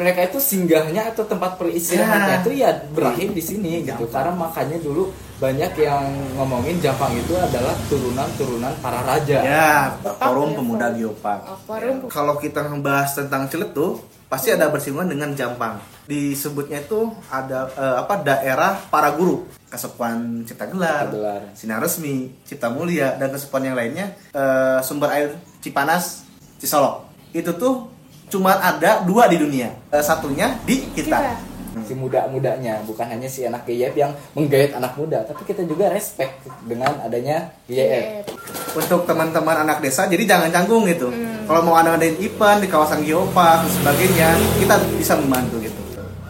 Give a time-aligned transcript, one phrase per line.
[0.00, 2.40] mereka itu singgahnya atau tempat peristirahatnya Ya.
[2.40, 4.08] itu ya berakhir di sini gitu.
[4.08, 4.12] Jampang.
[4.16, 6.04] Karena makanya dulu banyak yang
[6.40, 9.38] ngomongin Jampang itu adalah turunan-turunan para raja.
[9.44, 9.72] Ya,
[10.16, 11.40] forum ya, pemuda geopark.
[11.44, 12.08] Oh, forum.
[12.08, 15.76] Kalau kita membahas tentang Ciletuh, pasti ada bersinggungan dengan Jampang.
[16.04, 21.42] Disebutnya itu ada eh, apa daerah para guru, Kesepuan Cipta Gelar, Cipta Gelar.
[21.52, 25.28] Sinar Resmi, Cipta Mulia dan kesepuan yang lainnya eh, sumber air
[25.60, 26.24] Cipanas,
[26.58, 27.06] Cisolok.
[27.30, 27.86] Itu tuh
[28.30, 29.74] cuma ada dua di dunia.
[29.90, 31.18] Eh, satunya di kita.
[31.18, 31.50] Kita.
[31.86, 36.42] si muda-mudanya bukan hanya si anak GYF yang menggait anak muda tapi kita juga respect
[36.66, 38.26] dengan adanya GYF
[38.74, 41.10] Untuk teman-teman anak desa, jadi jangan canggung gitu.
[41.50, 44.28] Kalau mau ada ngadain event di kawasan geopark dan sebagainya,
[44.62, 45.80] kita bisa membantu gitu.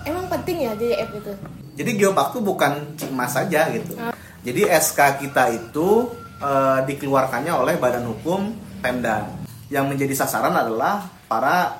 [0.08, 1.32] Emang penting ya JF itu?
[1.76, 3.92] Jadi geopark tuh bukan Cikmas saja gitu.
[4.00, 4.16] Ah.
[4.40, 6.08] Jadi SK kita itu
[6.40, 9.28] eh, dikeluarkannya oleh Badan Hukum Pemda.
[9.68, 11.76] Yang menjadi sasaran adalah para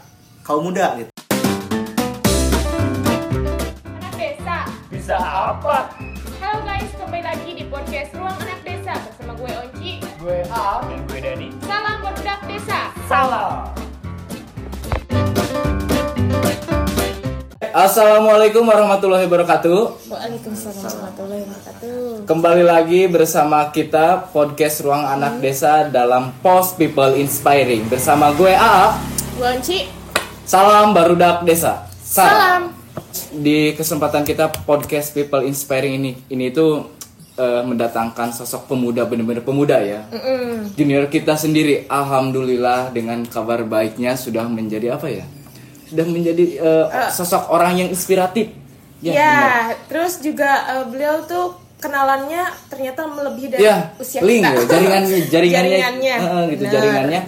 [0.50, 1.10] kaum muda gitu.
[3.86, 4.66] Anak desa.
[4.90, 5.94] Bisa apa?
[6.42, 10.02] Halo guys, kembali lagi di podcast Ruang Anak Desa bersama gue Onci.
[10.18, 11.48] Gue A dan gue Dani.
[11.62, 12.90] Salam berbudak desa.
[13.06, 13.70] Salah.
[17.70, 22.26] Assalamualaikum warahmatullahi wabarakatuh Waalaikumsalam warahmatullahi wabarakatuh.
[22.26, 28.98] Kembali lagi bersama kita podcast Ruang Anak Desa dalam Post People Inspiring bersama gue AA.
[29.38, 29.99] Gue Onci.
[30.50, 31.86] Salam barudak desa.
[32.02, 32.74] Salam.
[33.30, 36.90] Di kesempatan kita podcast People Inspiring ini ini itu
[37.38, 40.02] eh, mendatangkan sosok pemuda benar-benar pemuda ya.
[40.10, 40.74] Mm-mm.
[40.74, 45.22] Junior kita sendiri alhamdulillah dengan kabar baiknya sudah menjadi apa ya?
[45.86, 48.50] Sudah menjadi eh, sosok orang yang inspiratif.
[48.98, 49.86] Ya, benar.
[49.86, 54.50] terus juga eh, beliau tuh kenalannya ternyata melebihi dari ya usia link kita.
[54.52, 56.14] ya, jaringannya jaringannya Jaringannya.
[56.18, 56.74] eh, gitu Benar.
[56.74, 57.20] jaringannya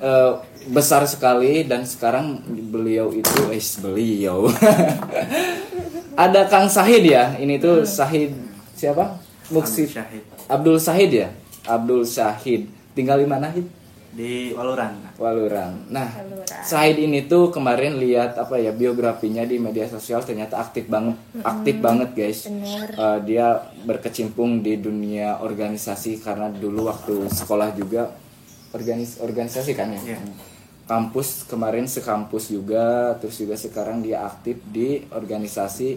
[0.00, 0.30] eh,
[0.68, 4.50] besar sekali dan sekarang beliau itu eh beliau
[6.28, 8.36] ada Kang Sahid ya ini tuh Sahid
[8.76, 9.16] siapa
[9.48, 11.28] Muksid Syahid Abdul Sahid ya
[11.64, 13.80] Abdul Sahid tinggal di mana Hid?
[14.10, 15.14] di Waluran.
[15.22, 15.86] Waluran.
[15.86, 16.62] Nah, Waluran.
[16.66, 21.14] Said ini tuh kemarin lihat apa ya biografinya di media sosial ternyata aktif banget,
[21.46, 22.50] aktif banget guys.
[22.50, 22.90] Bener.
[22.90, 28.10] Eh, dia berkecimpung di dunia organisasi karena dulu waktu sekolah juga
[28.74, 30.02] organis organisasi kan ya.
[30.02, 30.18] Iya.
[30.90, 35.88] Kampus kemarin sekampus juga, terus juga sekarang dia aktif di organisasi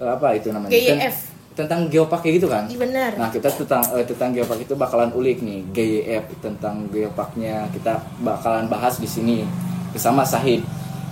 [0.00, 0.72] eh, apa itu namanya?
[0.72, 1.28] GIF.
[1.52, 2.64] Tentang geopark kayak gitu kan?
[2.64, 3.10] Iya, benar.
[3.20, 8.64] Nah kita tentang eh, tentang geopark itu bakalan ulik nih GIF tentang geoparknya kita bakalan
[8.64, 9.44] bahas di sini
[9.92, 10.64] bersama Sahid.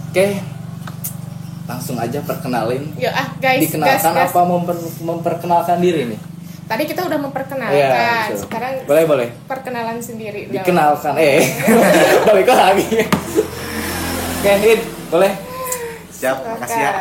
[0.08, 0.40] Oke,
[1.68, 2.96] langsung aja perkenalin.
[2.96, 4.32] Yuk ah guys, Dikenalkan gas.
[4.32, 6.20] apa memper- memperkenalkan diri nih?
[6.68, 8.44] Tadi kita udah memperkenalkan, betul.
[8.44, 9.28] sekarang boleh boleh.
[9.48, 10.52] perkenalan sendiri.
[10.52, 10.60] dong.
[10.60, 11.40] Dikenalkan eh
[12.28, 12.86] balik lagi.
[14.38, 15.32] Oke, Hid, boleh.
[16.12, 16.52] Siap, Silakan.
[16.52, 16.92] makasih ya.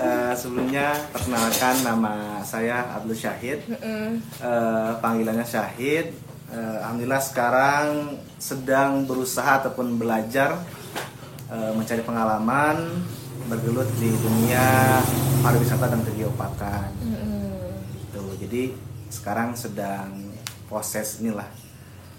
[0.00, 3.60] Eh, sebelumnya perkenalkan nama saya Abdul Syahid.
[3.68, 6.16] Eh, panggilannya Syahid.
[6.48, 10.56] Eh, Alhamdulillah sekarang sedang berusaha ataupun belajar
[11.46, 13.04] eh, mencari pengalaman
[13.46, 14.96] bergelut di dunia
[15.44, 16.88] pariwisata dan kegeoparkan.
[17.04, 17.84] Mm-mm.
[17.92, 18.22] Gitu.
[18.40, 18.62] Jadi
[19.10, 20.30] sekarang sedang
[20.64, 21.46] proses inilah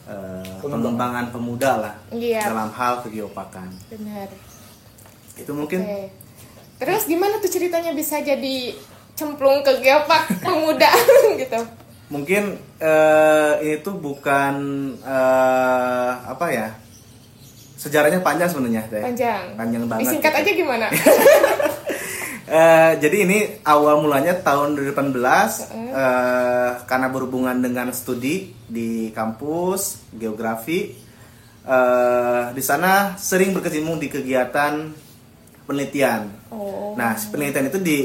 [0.03, 0.69] eh, Pengembangan.
[0.69, 2.44] pengembangan pemuda lah Iya.
[2.46, 3.72] dalam hal kegeoparkan.
[3.90, 4.28] Benar.
[5.34, 6.12] Itu mungkin Oke.
[6.78, 8.74] Terus gimana tuh ceritanya bisa jadi
[9.13, 10.90] cemplung ke geopark pemuda
[11.35, 11.62] gitu?
[12.07, 12.44] mungkin
[12.75, 14.56] eh, ini tuh bukan
[15.00, 16.68] eh, apa ya
[17.78, 19.00] sejarahnya panjang sebenarnya Teh.
[19.00, 19.56] Panjang.
[19.56, 20.41] panjang banget Disingkat gitu.
[20.41, 20.85] aja gimana?
[22.51, 25.16] Eh, jadi ini awal mulanya tahun 2018
[25.72, 30.91] eh, karena berhubungan dengan studi di kampus geografi
[31.63, 34.91] eh, di sana sering berkecimpung di kegiatan
[35.63, 36.91] penelitian Oh.
[37.00, 37.97] Nah, penelitian itu di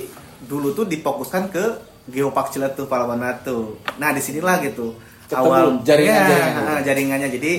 [0.46, 1.64] dulu tuh difokuskan ke
[2.06, 3.82] Geopark Ciletuh Palawan Ratu.
[3.98, 4.94] Nah, di sinilah gitu
[5.26, 6.86] Ketemu jaringan-jaringan Ya, gitu.
[6.86, 7.28] jaringannya.
[7.34, 7.52] Jadi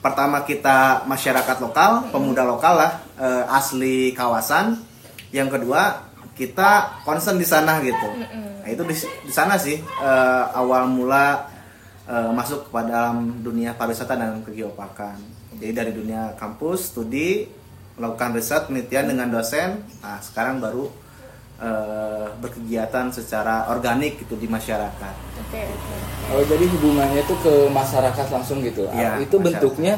[0.00, 4.80] pertama kita masyarakat lokal, pemuda lokal lah, eh, asli kawasan.
[5.36, 8.08] Yang kedua kita concern di sana gitu.
[8.62, 8.96] Nah, itu di,
[9.28, 11.48] di sana sih eh, awal mula
[12.08, 15.20] eh, masuk ke dalam dunia pariwisata dan kegeoparkan.
[15.60, 17.46] Jadi dari dunia kampus, studi,
[18.00, 19.84] melakukan riset, penelitian dengan dosen.
[20.00, 20.88] Nah, sekarang baru
[21.60, 25.14] eh, berkegiatan secara organik gitu di masyarakat.
[25.46, 25.94] Oke, oke.
[26.32, 28.88] Oh jadi hubungannya itu ke masyarakat langsung gitu.
[28.88, 29.44] Iya, itu masyarakat.
[29.44, 29.94] bentuknya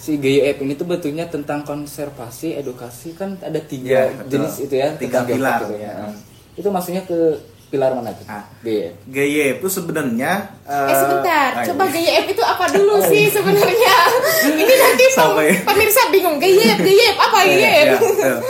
[0.00, 4.30] si GIF ini tuh bentuknya tentang konservasi, edukasi kan ada tiga Iya, betul.
[4.32, 4.88] jenis itu ya.
[4.96, 5.92] Tiga pilar, gitu ya.
[6.00, 6.12] Ah.
[6.56, 7.36] Itu maksudnya ke
[7.68, 8.24] pilar mana tuh?
[8.26, 8.48] Ah.
[8.60, 8.96] GIF.
[9.06, 10.32] GY itu sebenarnya
[10.64, 12.16] Eh sebentar, ah, coba iya.
[12.16, 13.94] GYF itu apa dulu sih sebenarnya?
[14.56, 17.84] Ini nanti Sampai- pemirsa bingung GYF, GYF apa Iya, GYF?
[17.84, 18.36] iya, betul.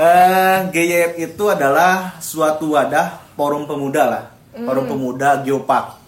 [0.00, 4.24] Eh, GYF itu adalah suatu wadah forum pemuda lah.
[4.56, 5.99] Forum pemuda Geopark.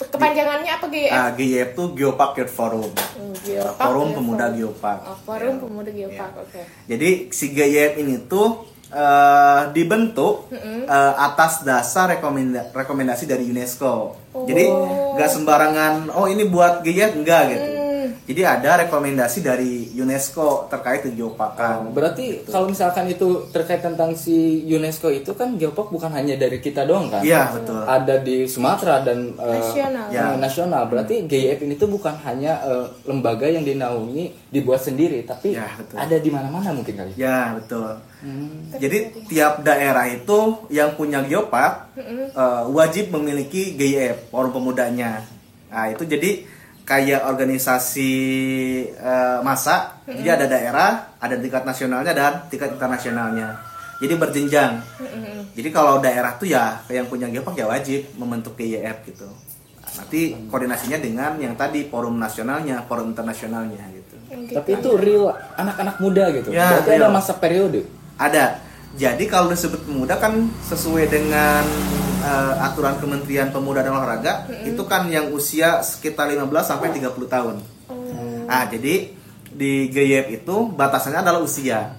[0.00, 1.10] Kepanjangannya apa GF?
[1.10, 2.86] Ah, GYF itu Geopark Youth Forum.
[2.86, 4.46] Oh, Geopark, Forum ya, Pemuda.
[4.50, 5.00] Geopark.
[5.04, 5.60] Oh, forum Ya.
[5.60, 6.42] pemuda Geopark, Ya.
[6.42, 6.60] oke.
[6.86, 8.48] Jadi si GYF ini tuh
[8.88, 10.86] eh, dibentuk eh,
[11.18, 14.16] atas dasar rekomenda- rekomendasi dari UNESCO.
[14.40, 14.64] Jadi
[15.12, 17.68] nggak sembarangan oh ini buat GYF enggak gitu.
[18.28, 21.96] Jadi ada rekomendasi dari UNESCO terkait geoparkan.
[21.96, 26.84] Berarti kalau misalkan itu terkait tentang si UNESCO itu kan Geopark bukan hanya dari kita
[26.84, 27.24] doang kan?
[27.24, 27.80] Iya betul.
[27.80, 30.06] Ada di Sumatera dan eh, Nasional.
[30.06, 30.26] eh, Ya.
[30.36, 30.82] nasional.
[30.86, 35.96] Berarti GIF ini tuh bukan hanya eh, lembaga yang dinaungi dibuat sendiri, tapi Ya, betul.
[35.96, 37.16] ada di mana-mana mungkin kali.
[37.16, 37.96] Ya betul.
[38.20, 38.68] Hmm.
[38.72, 40.38] Jadi tiap daerah itu
[40.68, 42.28] yang punya geopark eh,
[42.68, 45.24] wajib memiliki GIF forum pemudanya.
[45.72, 46.44] Nah itu jadi
[46.88, 48.12] kayak organisasi
[48.96, 50.00] eh, masa.
[50.08, 50.90] Jadi ada daerah,
[51.20, 53.60] ada tingkat nasionalnya dan tingkat internasionalnya.
[54.00, 54.80] Jadi berjenjang.
[55.52, 59.28] Jadi kalau daerah tuh ya yang punya geopark ya wajib membentuk GIF gitu.
[59.28, 64.14] Nah, nanti koordinasinya dengan yang tadi forum nasionalnya, forum internasionalnya gitu.
[64.54, 66.54] Tapi itu real anak-anak muda gitu.
[66.54, 67.12] Ya, Berarti ada real.
[67.12, 67.80] masa periode.
[68.16, 68.64] Ada.
[68.96, 71.66] Jadi kalau disebut pemuda kan sesuai dengan
[72.28, 77.56] eh, aturan Kementerian Pemuda dan Olahraga itu kan yang usia sekitar 15 sampai 30 tahun.
[78.44, 79.16] Ah, jadi
[79.48, 81.96] di GYF itu batasannya adalah usia.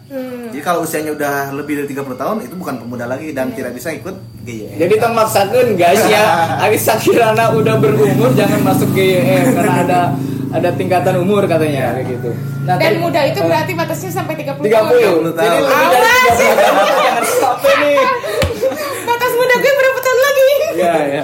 [0.50, 3.90] Jadi kalau usianya udah lebih dari 30 tahun itu bukan pemuda lagi dan tidak bisa
[3.92, 4.78] ikut GYF.
[4.78, 6.24] Jadi tong maksakan guys ya,
[6.64, 10.00] Ari Sakirana udah berumur jangan masuk GYM karena ada
[10.50, 12.30] ada tingkatan umur katanya kayak gitu.
[12.66, 14.90] Nah, Dan tadi- muda itu eh, berarti batasnya sampai 30 30 tahun.
[15.30, 16.38] Jadi lebih dari Awas!
[16.38, 17.98] 30 tahun jangan sampai nih.
[19.10, 20.48] Batas muda gue berapa tahun lagi?
[20.80, 21.24] Iya, iya.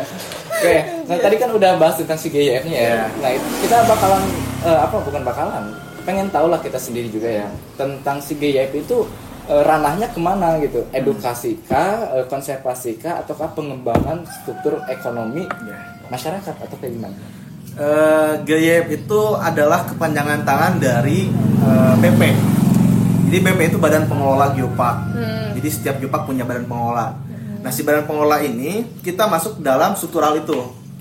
[0.56, 0.76] Oke,
[1.08, 2.92] nah tadi kan udah bahas tentang si GIF-nya ya.
[2.92, 3.04] Iya.
[3.20, 4.24] Nah, kita bakalan
[4.64, 5.64] eh, apa bukan bakalan,
[6.04, 9.04] pengen tahu lah kita sendiri juga ya tentang si GIF itu
[9.46, 15.78] eh, ranahnya ke mana gitu, edukasi kah, eh, konservasi kah, ataukah pengembangan struktur ekonomi Ya.
[16.10, 17.16] masyarakat atau kayak gimana?
[17.76, 21.28] Eh, GYF itu adalah kepanjangan tangan dari
[22.00, 22.22] BP.
[23.28, 25.12] Jadi BP itu badan pengelola geopark.
[25.60, 27.12] Jadi setiap geopark punya badan pengelola.
[27.66, 30.54] Nah si badan pengelola ini kita masuk dalam struktural itu.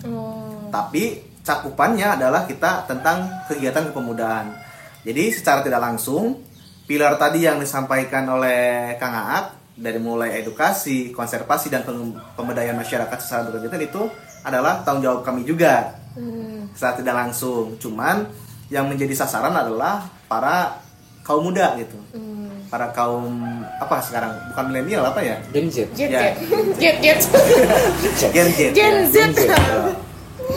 [0.09, 0.65] Oh.
[0.73, 4.57] Tapi cakupannya adalah kita tentang kegiatan kepemudaan.
[5.05, 6.41] Jadi secara tidak langsung
[6.89, 13.19] pilar tadi yang disampaikan oleh Kang Aak dari mulai edukasi, konservasi dan pem- pemberdayaan masyarakat
[13.21, 14.03] secara berkegiatan itu
[14.41, 16.73] adalah tanggung jawab kami juga Hmm.
[16.73, 17.77] secara tidak langsung.
[17.77, 18.25] Cuman
[18.73, 20.81] yang menjadi sasaran adalah para
[21.21, 22.01] kaum muda gitu.
[22.17, 22.64] Hmm.
[22.75, 23.39] Para kaum
[23.79, 24.35] apa sekarang?
[24.51, 25.39] Bukan milenial apa ya?
[25.55, 25.87] Gen Z.
[25.95, 26.35] Jet, Ya.
[26.75, 27.23] jet.
[28.35, 28.59] Gen Z.
[28.75, 28.97] Gen.
[29.07, 29.17] Z.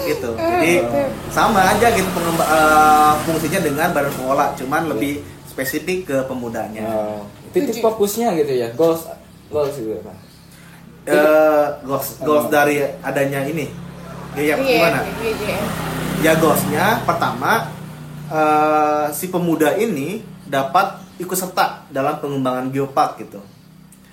[0.02, 0.34] gitu.
[0.34, 0.82] Jadi
[1.30, 6.82] sama aja gitu pengemba- eh, fungsinya dengan badan pengelola, cuman lebih spesifik ke pemudanya.
[6.84, 7.22] Oh,
[7.54, 9.06] titik fokusnya gitu ya, goals
[9.54, 10.18] goals gitu Pak.
[11.06, 13.70] Eh, goals goals dari adanya ini.
[14.34, 15.00] Ya, Iya, gimana?
[15.22, 15.58] iya, iya.
[16.18, 17.70] Ya goalsnya pertama
[18.26, 23.42] eh, si pemuda ini dapat ikut serta dalam pengembangan geopark gitu.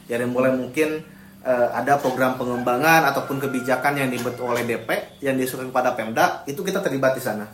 [0.05, 1.01] Dari mulai mungkin
[1.45, 6.61] eh, ada program pengembangan ataupun kebijakan yang dibuat oleh DP yang disuruh kepada Pemda itu
[6.61, 7.49] kita terlibat di sana.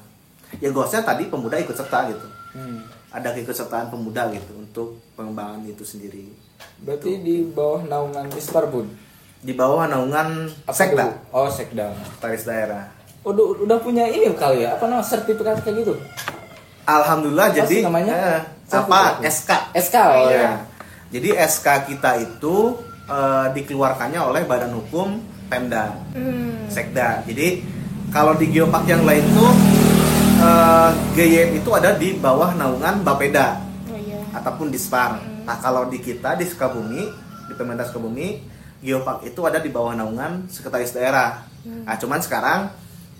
[0.58, 2.26] Ya goalsnya tadi pemuda ikut serta gitu.
[2.54, 2.82] Hmm.
[3.10, 6.30] Ada keikutsertaan pemuda gitu untuk pengembangan itu sendiri.
[6.82, 8.86] Berarti di bawah naungan Dispar Bun.
[9.40, 11.34] Di bawah naungan Apa Sekda, dulu?
[11.34, 11.96] Oh, Sekda.
[12.20, 12.92] Taris Daerah.
[13.24, 14.76] Udah, udah punya ini kali ya?
[14.76, 15.94] Apa namanya sertifikat kayak gitu?
[16.96, 18.14] Alhamdulillah Apa jadi namanya?
[18.14, 20.34] eh, apa SK SK oh Iya.
[20.36, 20.52] ya.
[21.10, 22.56] Jadi SK kita itu
[23.04, 26.66] eh, dikeluarkannya oleh Badan Hukum Pemda, Hmm.
[26.66, 27.22] Sekda.
[27.24, 27.62] Jadi
[28.08, 29.50] kalau di geopark yang lain tuh
[30.40, 34.22] eh, GYM itu ada di bawah naungan Bapeda Oh iya.
[34.32, 35.18] ataupun Dispar.
[35.42, 37.02] Nah kalau di kita di Sukabumi,
[37.44, 38.38] di Pemerintah Sukabumi,
[38.78, 41.42] geopark itu ada di bawah naungan Sekretaris Daerah.
[41.60, 42.70] Nah cuman sekarang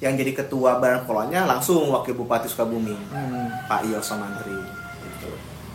[0.00, 3.52] yang jadi ketua badan pengelolanya langsung Wakil Bupati Sukabumi, Hmm.
[3.64, 4.57] Pak Yoso Mantri.
[4.57, 5.28] Gitu.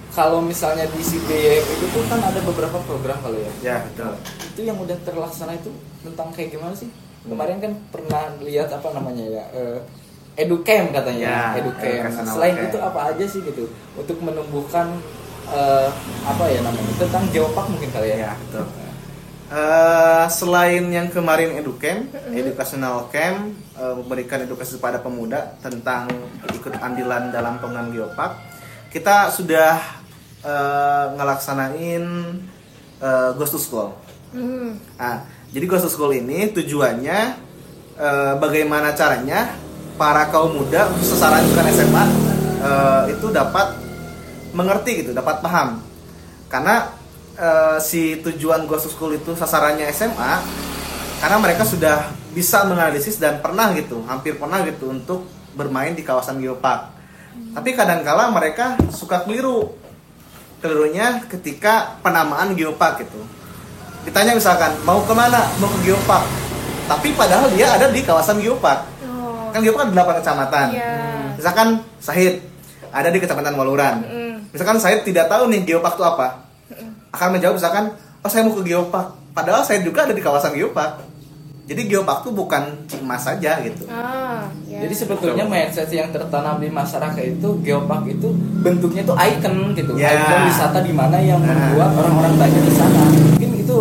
[0.09, 3.51] Kalau misalnya di CDF itu tuh kan ada beberapa program kalau ya.
[3.61, 4.17] Ya betul.
[4.49, 5.69] Itu yang udah terlaksana itu
[6.01, 6.89] tentang kayak gimana sih?
[7.21, 9.43] Kemarin kan pernah lihat apa namanya ya?
[9.51, 9.79] eh,
[10.35, 11.63] Educamp katanya, Ya,
[12.03, 13.65] Nah, selain itu apa aja sih gitu
[13.95, 14.99] untuk menumbuhkan
[15.47, 15.87] eh,
[16.23, 18.17] apa ya namanya tentang geopark mungkin kali ya?
[18.19, 18.65] Ya, betul.
[19.55, 26.11] Eh, selain yang kemarin educamp, educational camp eh, memberikan edukasi kepada pemuda tentang
[26.51, 28.33] ikut andilan dalam pengembangan geopark,
[28.91, 29.79] kita sudah
[30.43, 32.03] eh, ngelaksanain
[32.99, 33.95] eh, Ghost to School.
[34.35, 34.75] Hmm.
[34.99, 35.23] Nah,
[35.55, 37.19] jadi Ghost to School ini tujuannya
[37.95, 39.55] eh, bagaimana caranya
[39.95, 42.03] para kaum muda sasaran bukan SMA
[42.59, 43.71] eh, itu dapat
[44.51, 45.79] mengerti gitu, dapat paham.
[46.51, 47.04] Karena
[47.35, 50.33] eh, si tujuan Ghost School itu sasarannya SMA
[51.19, 55.23] karena mereka sudah bisa menganalisis dan pernah gitu, hampir pernah gitu untuk
[55.55, 56.91] bermain di kawasan geopark.
[57.55, 59.71] Tapi kadangkala mereka suka keliru.
[60.59, 63.23] Kelirunya ketika penamaan geopark gitu.
[64.03, 65.47] Ditanya misalkan mau ke mana?
[65.63, 66.27] Mau ke geopark.
[66.85, 68.83] Tapi padahal dia ada di kawasan geopark.
[69.07, 69.49] Oh.
[69.55, 70.67] Kan geopark ada 8 kecamatan.
[70.75, 70.91] Iya.
[71.39, 71.67] Misalkan
[72.03, 72.43] Sahid
[72.91, 73.95] ada di kecamatan Waluran.
[74.03, 74.35] Mm.
[74.51, 76.44] Misalkan Sahid tidak tahu nih geopark itu apa.
[77.15, 79.15] Akan menjawab misalkan, oh saya mau ke geopark.
[79.31, 80.99] Padahal saya juga ada di kawasan geopark.
[81.65, 83.87] Jadi geopark itu bukan Cikmas saja gitu.
[83.87, 84.83] Ah, ya.
[84.85, 88.27] Jadi sebetulnya mindset yang tertanam di masyarakat itu geopark itu
[88.61, 90.13] bentuknya itu icon gitu, Ya.
[90.13, 91.71] icon wisata di mana yang Nah.
[91.71, 93.01] membuat orang-orang banyak di sana.
[93.09, 93.79] Mungkin itu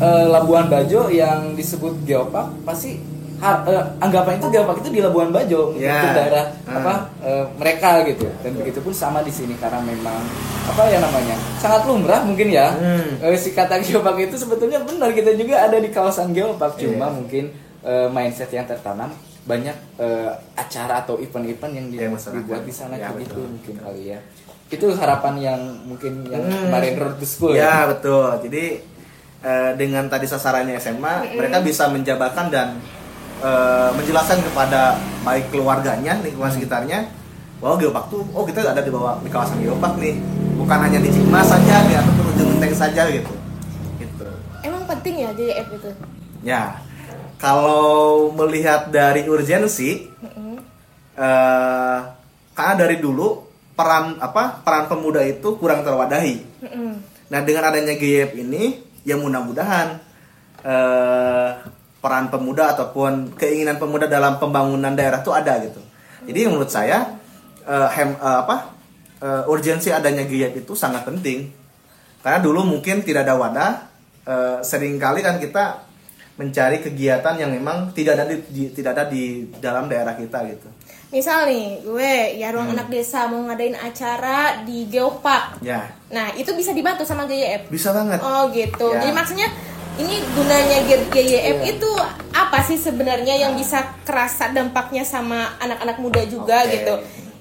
[0.00, 2.96] eh, Labuan Bajo yang disebut geopark pasti
[3.40, 5.96] ha- eh, anggapan itu geopark itu di Labuan Bajo Ya.
[5.96, 6.76] itu daerah Hmm.
[6.76, 8.28] apa eh, mereka gitu.
[8.38, 10.20] Dan begitu pun sama di sini karena memang
[10.62, 13.18] apa ya namanya sangat lumrah mungkin ya Hmm.
[13.18, 17.16] Eh, si kata geopark itu sebetulnya benar kita juga ada di kawasan geopark cuma Iya.
[17.16, 17.44] mungkin
[17.80, 19.08] eh, mindset yang tertanam
[19.42, 22.38] banyak eh, acara atau event-event yang di- masyarakat.
[22.38, 23.46] dibuat di sana Ya, gitu betul.
[23.50, 24.20] mungkin kali ya
[24.68, 26.68] itu harapan yang mungkin yang Hmm.
[26.68, 28.30] kemarin road to school Ya betul.
[28.40, 28.86] Jadi
[29.72, 32.76] dengan tadi sasarannya SMA, mereka bisa menjabarkan dan
[33.40, 37.08] eh, menjelaskan kepada baik keluarganya, lingkungan sekitarnya,
[37.60, 40.16] bahwa geopark tuh, oh kita ada di bawah di kawasan geopark nih,
[40.56, 43.32] bukan hanya di Cikmas saja, di ataupun ujung genteng saja gitu.
[44.00, 44.28] Gitu.
[44.64, 45.90] Emang penting ya JF itu.
[46.40, 46.80] Ya,
[47.36, 50.56] kalau melihat dari urgensi, Mm-mm.
[51.16, 51.98] eh,
[52.56, 56.36] karena dari dulu peran apa peran pemuda itu kurang terwadahi.
[56.64, 56.90] Mm-mm.
[57.32, 60.00] Nah dengan adanya GYF ini, ya mudah-mudahan
[60.64, 61.50] eh,
[62.00, 65.80] peran pemuda ataupun keinginan pemuda dalam pembangunan daerah itu ada gitu.
[66.24, 67.16] Jadi menurut saya
[67.62, 68.56] eh, hem, eh, apa
[69.18, 71.52] eh, urgensi adanya GYF itu sangat penting.
[72.20, 73.70] Karena dulu mungkin tidak ada wadah,
[74.22, 75.88] eh, sering kali kan kita
[76.34, 79.24] mencari kegiatan yang memang tidak ada di, di- tidak ada di
[79.56, 80.68] dalam daerah kita gitu.
[81.10, 85.58] Misal nih, gue ya ruang anak desa mau ngadain acara di Geopark.
[85.60, 87.68] Ya, Nah, itu bisa dibantu sama GYF.
[87.68, 88.22] bisa banget.
[88.22, 88.88] Oh gitu.
[88.88, 89.02] Ya.
[89.02, 89.48] Jadi maksudnya
[89.98, 91.74] ini gunanya GYF Iya.
[91.74, 91.90] itu
[92.30, 96.72] apa sih sebenarnya yang bisa kerasa dampaknya sama anak-anak muda juga Oke.
[96.78, 96.94] gitu.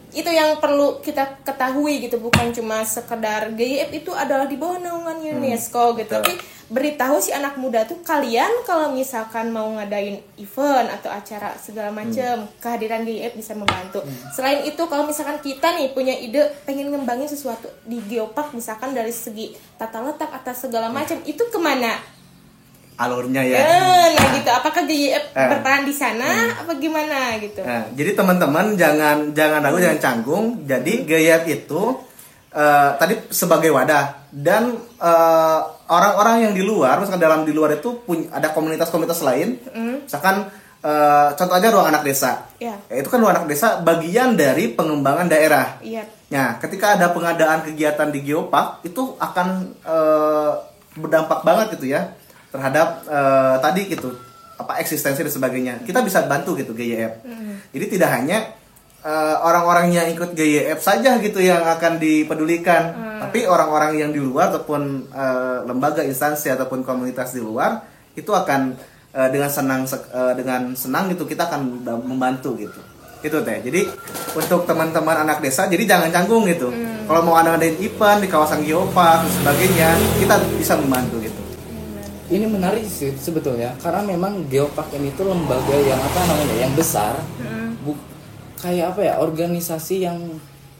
[0.09, 5.21] Itu yang perlu kita ketahui gitu, bukan cuma sekedar GYF itu adalah di bawah naungan
[5.21, 6.17] UNESCO gitu.
[6.17, 6.25] Hmm.
[6.25, 6.41] Betul.
[6.41, 11.93] Tapi beritahu si anak muda tuh kalian kalau misalkan mau ngadain event atau acara segala
[11.93, 12.49] macam, Hmm.
[12.57, 14.01] kehadiran GYF bisa membantu.
[14.33, 19.13] Selain itu kalau misalkan kita nih punya ide pengen ngembangin sesuatu di Geopark misalkan dari
[19.13, 22.17] segi tata letak atau segala macam, itu ke mana?
[22.99, 23.57] Alurnya ya.
[23.63, 24.49] Eh, nah gitu.
[24.51, 25.47] Apakah GYF Eh.
[25.47, 27.63] berperan di sana apa gimana gitu?
[27.63, 30.67] Nah, jadi teman-teman jangan jangan ragu jangan canggung.
[30.67, 31.81] Jadi GYF itu
[32.51, 38.03] eh, tadi sebagai wadah dan eh, orang-orang yang di luar, misalkan dalam di luar itu
[38.03, 39.55] punya ada komunitas-komunitas lain.
[40.03, 40.51] Misalkan
[40.83, 42.51] eh, contoh aja ruang anak desa.
[42.59, 42.75] Ya.
[42.91, 45.79] Ya, itu kan ruang anak desa bagian dari pengembangan daerah.
[45.79, 46.03] Iya.
[46.29, 49.47] Nah, ketika ada pengadaan kegiatan di Geopark itu akan
[49.87, 50.51] eh,
[50.99, 52.11] berdampak banget gitu ya
[52.49, 54.09] terhadap eh, tadi gitu
[54.59, 55.73] apa eksistensi dan sebagainya.
[55.87, 57.23] Kita bisa bantu gitu GYF.
[57.71, 58.51] Jadi tidak hanya
[59.05, 62.91] eh, orang-orang yang ikut GYF saja gitu yang akan dipedulikan,
[63.23, 67.79] tapi orang-orang yang di luar ataupun eh, lembaga instansi ataupun komunitas di luar
[68.17, 68.75] itu akan
[69.15, 72.81] eh, dengan senang eh, dengan senang gitu kita akan membantu gitu.
[73.19, 73.59] Itu teh.
[73.59, 73.83] Jadi
[74.35, 76.71] untuk teman-teman anak desa jadi jangan canggung gitu.
[77.03, 79.89] Kalau mau ada ngadain event di kawasan geopark dan sebagainya
[80.21, 81.28] kita bisa membantu gitu
[82.29, 87.17] ini menarik sih sebetulnya karena memang geopark ini tuh lembaga yang apa namanya yang besar.
[87.81, 87.97] Bu-
[88.59, 90.19] kayak apa ya organisasi yang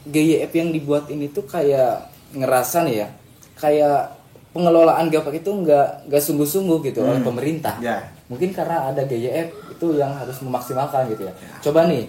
[0.04, 3.08] GYF yang dibuat ini tuh kayak ngerasa nih ya
[3.56, 4.14] kayak
[4.50, 7.76] pengelolaan geopark itu nggak nggak sungguh-sungguh gitu oleh pemerintah.
[7.80, 7.98] Ya.
[8.30, 11.34] mungkin karena ada GYF itu yang harus memaksimalkan gitu ya.
[11.60, 12.06] Coba nih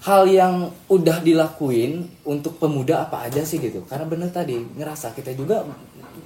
[0.00, 0.54] hal yang
[0.86, 3.84] udah dilakuin untuk pemuda apa aja sih gitu?
[3.84, 5.60] Karena bener tadi ngerasa kita juga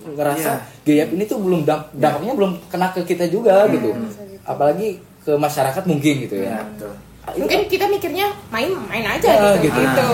[0.05, 0.51] ngerasa
[0.83, 3.95] GYF ini tuh belum damp- dampaknya belum kena ke kita juga gitu.
[4.43, 6.93] Apalagi ke masyarakat mungkin gitu ya, ya betul.
[7.23, 9.71] Ah, itu Mungkin kita mikirnya main-main aja Ya, gitu.
[9.71, 9.79] gitu.
[9.79, 10.07] gitu.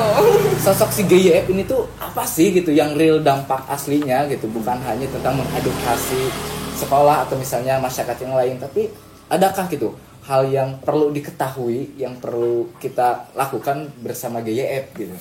[0.61, 4.45] sosok si GYF ini tuh apa sih gitu yang real dampak aslinya gitu?
[4.47, 6.29] Bukan hanya tentang mengedukasi
[6.77, 8.93] sekolah atau misalnya masyarakat yang lain tapi
[9.27, 9.89] adakah gitu
[10.29, 15.17] hal yang perlu diketahui yang perlu kita lakukan bersama GYF gitu.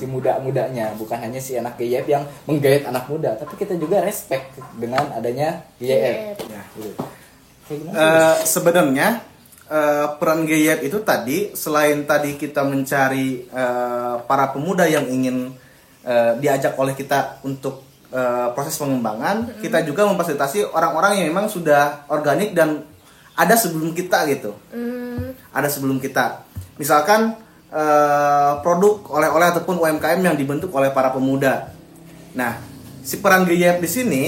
[0.00, 4.56] Si muda-mudanya bukan hanya si anak GYF yang menggait anak muda tapi kita juga respect
[4.80, 6.62] dengan adanya GYF ya.
[6.72, 7.04] Gitu.
[7.68, 9.20] Eh, sebenarnya
[9.68, 15.52] eh, peran GYF itu tadi selain tadi kita mencari eh, para pemuda yang ingin
[16.00, 22.08] eh, diajak oleh kita untuk eh, proses pengembangan, kita juga memfasilitasi orang-orang yang memang sudah
[22.08, 22.95] organik dan
[23.36, 24.56] ada sebelum kita gitu.
[24.70, 26.42] Hmm, Ada sebelum kita.
[26.76, 27.36] Misalkan
[27.68, 31.72] eh, produk oleh-oleh ataupun UMKM yang dibentuk oleh para pemuda.
[32.32, 32.56] Nah,
[33.00, 34.24] si peran GYF di sini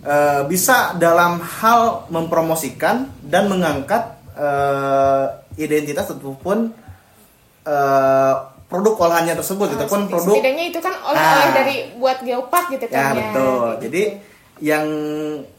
[0.00, 4.04] eh, bisa dalam hal mempromosikan dan mengangkat
[4.34, 5.24] eh,
[5.58, 6.72] identitas ataupun
[7.64, 11.54] eh, produk olahannya tersebut, itu pun produk setidaknya itu kan oleh-oleh Ah.
[11.54, 13.80] dari buat geopark gitu kan ya betul Gitu.
[13.88, 14.02] jadi
[14.60, 14.86] yang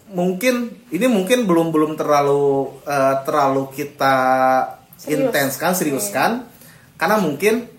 [0.09, 4.15] mungkin ini mungkin belum belum terlalu eh, terlalu kita
[4.97, 5.29] Serius.
[5.29, 6.31] intenskan seriuskan
[6.97, 7.69] karena mungkin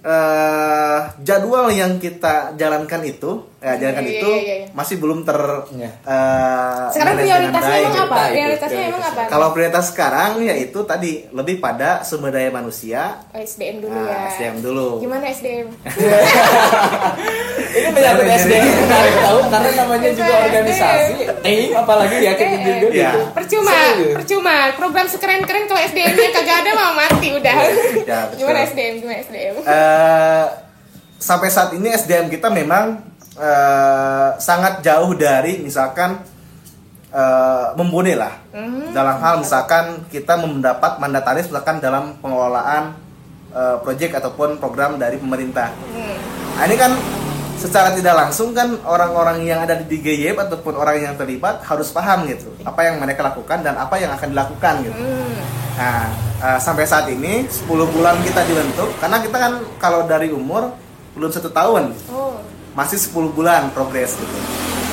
[0.00, 4.66] eh, jadwal yang kita jalankan itu ya jalankan Iya, itu iya, iya, iya.
[4.72, 5.38] masih belum ter
[5.74, 5.90] Iya.
[5.92, 8.16] eh, sekarang prioritasnya emang apa?
[8.30, 9.22] Prioritasnya emang apa?
[9.26, 13.20] Kalau prioritas sekarang yaitu tadi lebih pada sumber daya manusia.
[13.30, 14.18] Oh, SDM dulu Nah, ya.
[14.32, 14.88] SDM dulu.
[15.02, 15.68] Gimana SDM
[17.68, 20.46] Ini menyangkut SDM menarik tahu karena namanya juga SDM.
[20.46, 21.12] organisasi.
[21.38, 23.10] Tim apalagi ya kayak Eh, juga Iya.
[23.10, 23.20] gitu.
[23.32, 24.14] percuma Serius.
[24.14, 27.54] percuma program sekeren-keren kalau SDM-nya kagak ada mau mati udah
[28.02, 28.36] Ya, betul.
[28.38, 30.44] gimana SDM gimana SDM Eh,
[31.18, 33.04] sampai saat ini SDM kita memang
[33.36, 36.18] eh, sangat jauh dari misalkan
[37.08, 38.34] eh, mumpuni lah
[38.90, 42.96] dalam hal misalkan kita mendapat mandataris misalkan dalam pengelolaan
[43.50, 45.72] eh, proyek ataupun program dari pemerintah.
[46.54, 46.92] Nah, ini kan
[47.58, 52.30] secara tidak langsung kan orang-orang yang ada di GYP ataupun orang yang terlibat harus paham
[52.30, 55.02] gitu apa yang mereka lakukan dan apa yang akan dilakukan gitu.
[55.78, 56.10] Nah,
[56.42, 60.70] eh, sampai saat ini 10 bulan kita dibentuk karena kita kan kalau dari umur
[61.18, 62.38] belum satu tahun oh
[62.78, 64.38] masih 10 bulan progres gitu.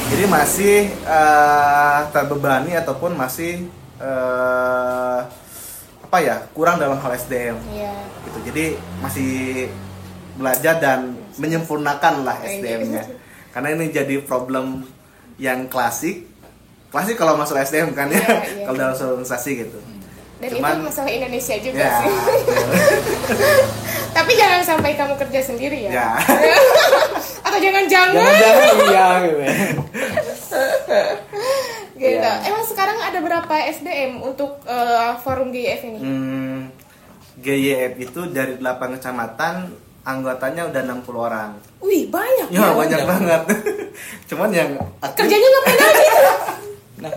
[0.09, 3.69] Jadi masih eh, terbebani ataupun masih
[4.01, 5.19] eh,
[6.05, 7.93] apa ya kurang dalam hal SDM iya
[8.25, 8.39] gitu.
[8.49, 8.65] Jadi
[9.05, 9.33] masih
[10.37, 12.37] belajar dan menyempurnakan lah.
[12.41, 13.03] SDM-nya.
[13.49, 14.83] Karena ini jadi problem
[15.35, 16.27] yang klasik.
[16.87, 18.63] Klasik kalau masuk SDM kan ya, Iya, iya.
[18.65, 19.79] kalau dalam organisasi gitu.
[20.35, 22.11] dan Cuman- itu masalah Indonesia juga Ya, sih
[24.13, 26.09] tapi jangan sampai kamu kerja sendiri ya, ya.
[27.47, 29.39] atau jangan-jangan Jangan-jangan iya gitu.
[29.39, 29.55] ya.
[31.95, 32.31] gitu Iya.
[32.43, 36.59] emang sekarang ada berapa SDM untuk eh, forum GIF ini Hmm,
[37.37, 39.71] GYF itu dari 8 kecamatan
[40.05, 41.49] anggotanya udah 60 orang.
[41.79, 43.07] wih banyak Ya, ya, banyak banyak.
[43.07, 43.41] banget.
[44.29, 46.05] Cuman yang aktif kerjanya ngapain aja
[46.97, 47.11] Nah,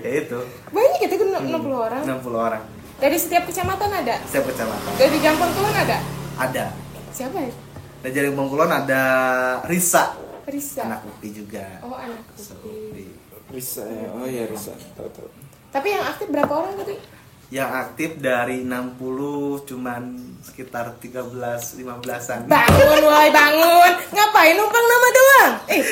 [0.00, 1.50] ya itu banyak gitu kan Hmm.
[1.56, 2.62] 60 orang 60 orang.
[2.96, 5.98] dari setiap kecamatan ada Setiap kecamatan dari Jampang Kulon ada
[6.36, 6.64] ada.
[7.08, 7.50] siapa ya
[8.00, 9.02] Dari Jaring Bengkulon ada
[9.64, 10.12] Risa,
[10.44, 11.64] Risa anak UPI juga.
[11.80, 13.08] oh anak UPI.
[13.48, 14.08] bisa ya.
[14.12, 14.76] Oh iya bisa.
[14.92, 15.28] Tahu tahu.
[15.70, 16.94] tapi yang aktif berapa orang tadi
[17.52, 20.02] Yang aktif dari 60 cuman
[20.44, 21.32] sekitar 13
[21.80, 22.40] 15-an.
[22.48, 23.92] bangun woi bangun.
[24.12, 25.52] Ngapain numpang nama doang?
[25.72, 25.82] Eh.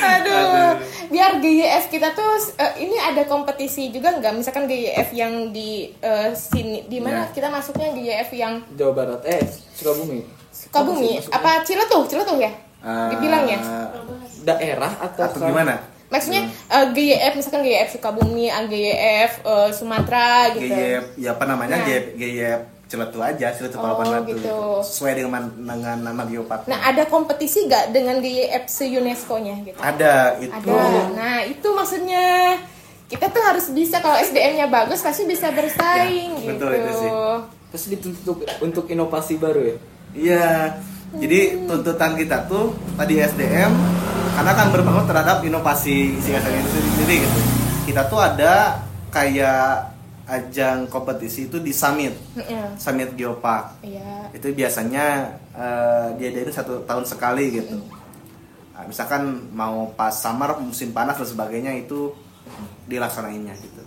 [0.00, 0.72] aduh.
[1.10, 4.32] Biar GYF kita tuh eh, ini ada kompetisi juga nggak?
[4.38, 7.26] Misalkan GYF yang di eh, sini di mana?
[7.26, 7.34] Ya.
[7.34, 9.20] kita masuknya GYF yang Jawa Barat.
[9.26, 9.42] Eh
[9.74, 10.22] Sukabumi.
[10.54, 11.18] Sukabumi.
[11.28, 11.66] Apa?
[11.66, 12.52] Ciletuh Ciletuh ya?
[12.80, 13.60] Ah, dibilangnya
[14.40, 15.99] daerah atau atau gimana?
[16.10, 21.76] Maksudnya eh, GYF misalkan GYF Sukabumi ah, GYF eh, Sumatera gitu GYF ya apa namanya
[21.76, 21.84] Nah.
[21.84, 24.58] GYF, GYF Ciletu aja Ciletu Oh, Palawan Batu gitu.
[24.82, 29.78] sesuai dengan dengan nama geopark nah ada kompetisi nggak dengan GYF se UNESCO nya gitu
[29.78, 31.02] ada itu Ada.
[31.12, 32.58] Nah, itu maksudnya
[33.06, 36.50] kita tuh harus bisa kalau SDM-nya bagus pasti bisa bersaing Ya, gitu.
[36.52, 37.10] betul itu sih.
[37.68, 39.76] Terus dituntut untuk inovasi baru ya.
[40.10, 40.46] iya
[41.12, 43.70] jadi tuntutan kita tuh tadi SDM
[44.40, 47.40] karena kan berbangun terhadap inovasi si SDM itu sendiri gitu.
[47.92, 48.80] Kita tuh ada
[49.12, 49.92] kayak
[50.24, 52.16] ajang kompetisi itu di summit.
[52.40, 52.72] Iya.
[52.80, 53.84] summit geopark.
[53.84, 54.32] Iya.
[54.32, 57.84] itu biasanya eh, diadain satu tahun sekali gitu.
[58.72, 62.16] Nah, misalkan mau pas summer musim panas dan sebagainya itu
[62.88, 63.84] dilaksanainnya gitu.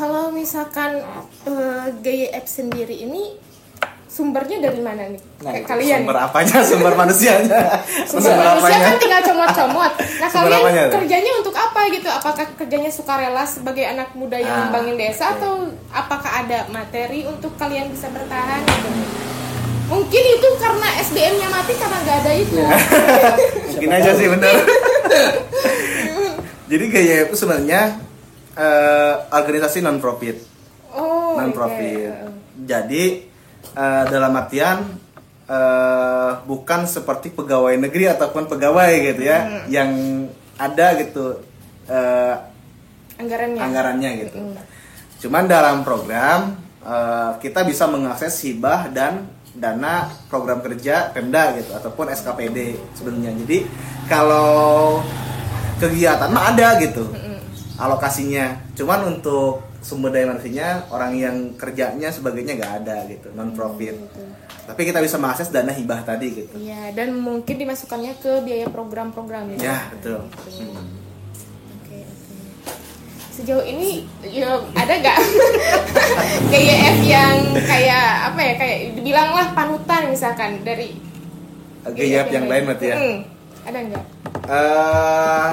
[0.00, 1.04] Kalau misalkan
[1.44, 3.36] eh, GYF sendiri ini
[4.10, 5.22] sumbernya dari mana nih?
[5.40, 5.98] Nah, Kayak kalian.
[6.02, 7.60] sumber apanya sumber manusianya
[8.04, 9.92] Sumber manusia kan tinggal comot-comot.
[10.20, 12.08] Nah, Sumber kalian apanya kerjanya untuk apa gitu?
[12.08, 15.34] Apakah kerjanya sukarela sebagai anak muda yang Ah, ngembangin desa oke.
[15.38, 15.52] atau
[15.88, 18.88] apakah ada materi untuk kalian bisa bertahan gitu?
[19.88, 22.54] Mungkin itu karena SDM-nya mati karena nggak ada itu.
[22.56, 22.70] Iya.
[23.70, 24.54] mungkin aja sih bener
[26.66, 27.98] jadi gaya itu sebenarnya
[28.54, 30.36] eh, organisasi non profit
[30.90, 32.12] Oh, non profit
[32.60, 33.29] jadi
[33.70, 34.78] eh, dalam artian
[35.46, 39.62] eh, bukan seperti pegawai negeri ataupun pegawai gitu ya Hmm.
[39.66, 39.90] yang
[40.56, 41.40] ada gitu
[41.86, 42.34] eh,
[43.16, 43.60] Anggarannya.
[43.60, 44.54] anggarannya gitu Mm.
[45.18, 52.06] cuman dalam program eh, kita bisa mengakses hibah dan dana program kerja Pemda gitu ataupun
[52.08, 53.34] SKPD sebenarnya.
[53.42, 53.58] Jadi
[54.06, 55.02] kalau
[55.76, 57.10] kegiatan mah ada gitu
[57.74, 58.62] alokasinya.
[58.72, 63.96] Cuman untuk sumber daya manusianya orang yang kerjanya sebagainya nggak ada gitu non profit.
[64.68, 66.52] Tapi kita bisa mengakses dana hibah tadi gitu.
[66.54, 69.66] Iya, dan mungkin dimasukkannya ke biaya program-program gitu.
[69.66, 70.20] Ya betul.
[70.30, 70.62] Oke,
[71.82, 71.98] oke.
[73.34, 75.18] Sejauh ini ya ada nggak
[76.54, 80.94] GYF yang kayak apa ya kayak dibilanglah panutan misalkan dari
[81.90, 82.96] GYF yang lain berarti ya.
[83.00, 83.18] Mm-mm.
[83.66, 84.04] Ada nggak?
[84.50, 85.50] eh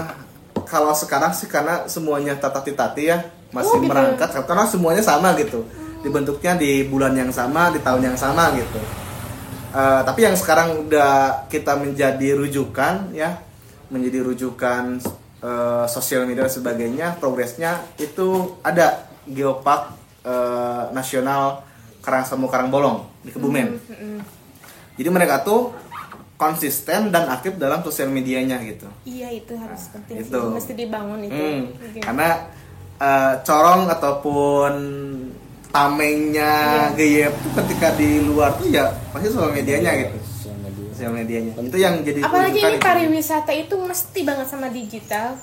[0.68, 3.18] kalau sekarang sih karena semuanya tatati-tati ya
[3.50, 3.88] masih Oh, gitu.
[3.88, 5.64] merangkat karena semuanya sama gitu
[6.00, 8.80] dibentuknya di bulan yang sama di tahun yang sama gitu
[9.68, 13.36] Eh, tapi yang sekarang udah kita menjadi rujukan ya
[13.88, 14.98] menjadi rujukan
[15.38, 19.92] eh, sosial media dan sebagainya progresnya itu ada geopark
[20.24, 21.62] eh, nasional
[22.00, 24.18] Karangsemu Karangbolong di Kebumen Mm-mm.
[24.96, 25.76] jadi mereka tuh
[26.36, 30.32] konsisten dan aktif dalam sosial medianya gitu Iya itu harus penting itu.
[30.32, 31.36] sih, mesti dibangun itu.
[31.36, 32.00] Hmm, Oke.
[32.00, 32.30] karena
[32.98, 34.74] eh, corong ataupun
[35.68, 37.30] tamengnya Iya.
[37.30, 40.88] Tuh ketika di luar tuh ya pasti sosial medianya gitu Sosial media.
[40.90, 45.38] sosial medianya itu yang jadi Apalagi ini pariwisata itu mesti banget sama digital,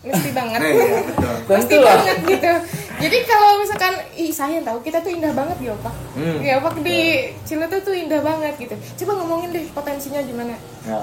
[0.00, 0.58] mesti banget.
[0.60, 1.34] Nah, iya, betul.
[1.48, 1.92] Pasti Tentu lah.
[1.96, 2.52] banget gitu.
[2.94, 5.96] Jadi kalau misalkan, ih saya tahu kita tuh indah banget Geopark.
[6.14, 6.38] Hmm.
[6.38, 6.98] Geopark di
[7.42, 8.74] Ciletuh tuh indah banget gitu.
[9.02, 10.54] Coba ngomongin deh potensinya gimana.
[10.86, 10.98] Ya,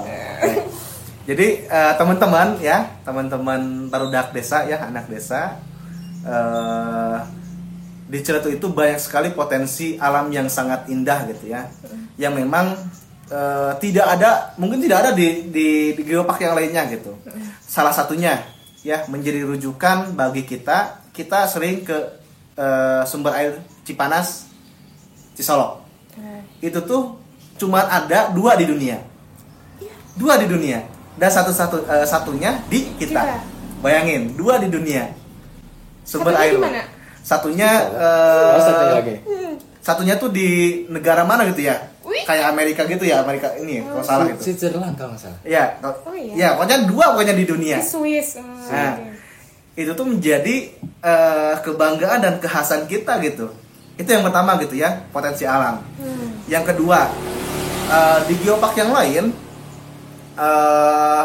[1.28, 5.60] jadi eh, teman-teman ya teman-teman tarudak desa ya anak desa
[6.26, 7.18] eh,
[8.12, 11.64] di Ciletu itu banyak sekali potensi alam yang sangat indah gitu ya.
[12.20, 12.76] Yang memang
[13.32, 17.16] eh, tidak ada mungkin tidak ada di di, di geopark yang lainnya gitu.
[17.64, 18.44] Salah satunya
[18.84, 21.96] ya menjadi rujukan bagi kita kita sering ke
[22.60, 23.52] eh, sumber air
[23.88, 24.48] Cipanas
[25.32, 25.80] Cisolok.
[26.60, 27.16] Itu tuh
[27.56, 29.00] cuma ada dua di dunia.
[30.12, 30.84] Dua di dunia.
[31.16, 32.92] Dan satu satu eh, satunya di.
[33.00, 33.48] Kita.
[33.82, 35.10] bayangin dua di dunia
[36.02, 36.82] sumber Satunya air mana?
[37.22, 39.14] satunya eh, Oh, satu lagi.
[39.78, 40.48] Satunya tuh di
[40.88, 42.22] negara mana gitu ya Wih.
[42.22, 45.38] kayak Amerika gitu ya Amerika ini ya, kalau salah gitu Switzerland kalau nggak salah.
[45.42, 46.34] ya Oh, iya.
[46.34, 48.36] ya pokoknya dua pokoknya di dunia Di Swiss.
[48.36, 49.10] Hmm, Nah, oke.
[49.74, 50.54] itu tuh menjadi
[51.00, 53.50] eh, kebanggaan dan kekhasan kita gitu
[53.92, 56.42] itu yang pertama gitu ya potensi alam Hmm.
[56.46, 57.10] yang kedua
[57.88, 59.24] eh, di geopark yang lain
[60.32, 61.24] eh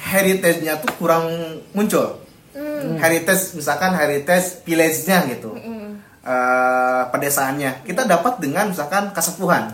[0.00, 1.26] heritage-nya tuh kurang
[1.72, 2.22] muncul.
[2.58, 2.98] Hmm.
[2.98, 5.54] Heritage misalkan heritage village-nya gitu.
[5.54, 6.02] Hmm.
[6.26, 9.70] Eh, pedesaannya kita dapat dengan misalkan kasepuhan.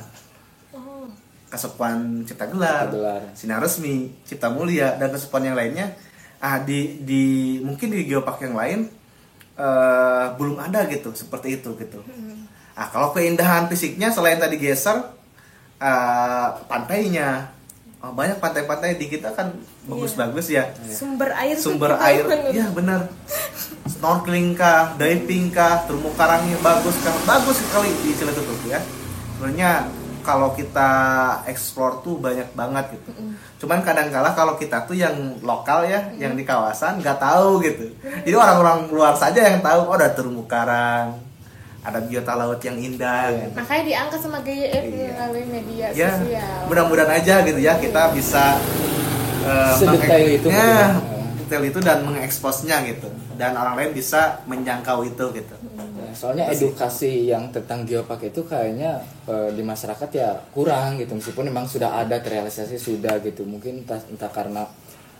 [0.76, 1.08] Oh.
[1.48, 3.22] Kasepuhan Cipta Gelar, Cipta Gelar.
[3.32, 5.96] Sinar Resmi, Cipta Mulia dan kasepuhan yang lainnya.
[6.44, 8.80] Ah di di mungkin di geopark yang lain
[9.56, 12.04] eh, belum ada gitu seperti itu gitu.
[12.76, 15.00] Ah kalau keindahan fisiknya selain tadi geser
[15.80, 17.53] eh, pantainya
[18.12, 19.54] banyak pantai-pantai di kita kan
[19.88, 20.68] bagus-bagus ya.
[20.90, 22.26] Sumber air sumber air.
[22.52, 23.08] ya benar.
[23.88, 27.14] Snorkeling kah diving kah terumbu karangnya bagus kah?
[27.24, 28.82] Bagus sekali di Ciletuh tuh ya.
[29.38, 29.88] Sebenarnya
[30.24, 30.90] kalau kita
[31.48, 33.12] explore tuh banyak banget gitu.
[33.64, 37.92] Cuman kadang-kala kalau kita tuh yang lokal ya yang di kawasan nggak tahu gitu.
[38.02, 41.33] Jadi orang-orang luar saja yang tahu oh ada terumbu karang
[41.84, 43.36] ada biota laut yang indah Iya.
[43.44, 43.54] gitu.
[43.54, 45.08] Makanya diangkat sama GYF Iya.
[45.14, 46.58] melalui media ya sosial.
[46.66, 48.44] mudah-mudahan aja gitu ya kita bisa
[49.44, 50.88] eh, Sedetail itu ya, ya.
[51.36, 55.56] detail itu dan mengeksposnya gitu dan orang lain bisa menjangkau itu gitu
[55.94, 61.46] Ya, soalnya edukasi yang tentang geopark itu kayaknya eh, di masyarakat ya kurang gitu meskipun
[61.46, 64.64] memang sudah ada terrealisasi sudah gitu mungkin entah, entah karena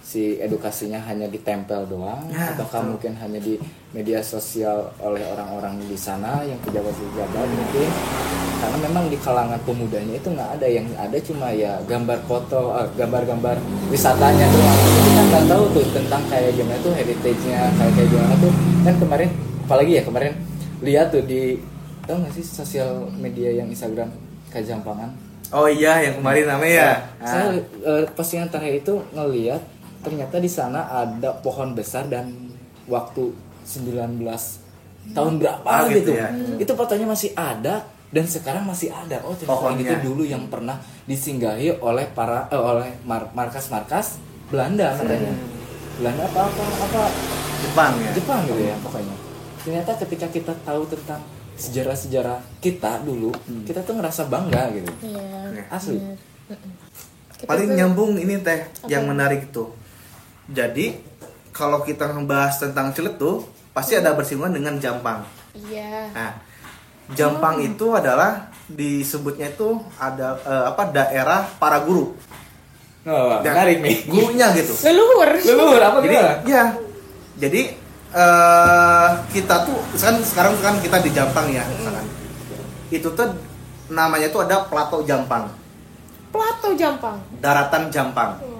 [0.05, 2.91] si edukasinya hanya ditempel doang Ya, ataukah betul.
[2.93, 3.57] mungkin hanya di
[3.91, 7.89] media sosial oleh orang-orang di sana yang pejabat-pejabat mungkin?
[8.55, 12.89] Karena memang di kalangan pemudanya itu nggak ada yang ada cuma ya gambar foto eh,
[12.95, 13.57] gambar-gambar
[13.89, 14.81] wisatanya doang.
[15.11, 18.53] Kan nggak tahu tuh tentang kayak gimana tuh heritage-nya kayak kayak gimana tuh.
[18.85, 19.29] Kan kemarin
[19.65, 20.33] apalagi ya kemarin
[20.85, 21.57] lihat tuh di
[22.05, 24.13] tau nggak sih sosial media yang Instagram
[24.53, 25.11] Kajampangan?
[25.53, 26.93] Oh iya yang kemarin namanya ya?
[27.21, 27.45] Nah, saya
[27.85, 29.61] eh, postingan terakhir itu ngeliat
[30.05, 32.29] ternyata di sana ada pohon besar dan
[32.85, 33.33] waktu
[33.65, 34.21] 19
[35.11, 36.05] tahun berapa Ah, gitu.
[36.07, 36.29] gitu, ya.
[36.57, 39.19] itu fotonya masih ada dan sekarang masih ada.
[39.21, 39.85] Oh ternyata Pohonnya.
[39.91, 45.33] itu dulu yang pernah disinggahi oleh para eh, oleh mar- markas-markas Belanda katanya.
[45.95, 47.03] Belanda apa apa apa?
[47.61, 48.11] Jepang ya?
[48.13, 49.17] Jepang gitu ya pokoknya.
[49.61, 51.21] Ternyata ketika kita tahu tentang
[51.55, 53.31] sejarah-sejarah kita dulu
[53.63, 54.91] kita tuh ngerasa bangga gitu.
[55.03, 55.65] Iya.
[55.69, 55.99] asli.
[57.35, 58.87] Kita paling tuh- nyambung ini teh Apa?
[58.87, 59.65] yang menarik itu
[60.47, 60.97] jadi
[61.51, 65.23] kalau kita membahas tentang Ciletuh pasti ada bersinggungan dengan Jampang
[65.55, 66.11] Iya.
[66.11, 66.35] Nah,
[67.15, 72.11] Jampang itu adalah disebutnya itu ada eh, apa daerah para guru.
[73.05, 74.09] Oh, Dan menarik nih.
[74.09, 74.75] Gurunya gitu.
[74.91, 75.31] Leluhur.
[75.39, 76.33] Leluhur apa Jadi gimana?
[76.43, 76.65] ya.
[77.39, 77.61] Jadi
[78.11, 82.07] eh kita tuh kan sekarang kan kita di Jampang ya, misalkan.
[82.91, 83.31] Itu tuh
[83.91, 85.47] namanya tuh ada Plato Jampang,
[86.31, 87.19] Plato Jampang.
[87.39, 88.39] daratan Jampang.
[88.41, 88.54] Hmm.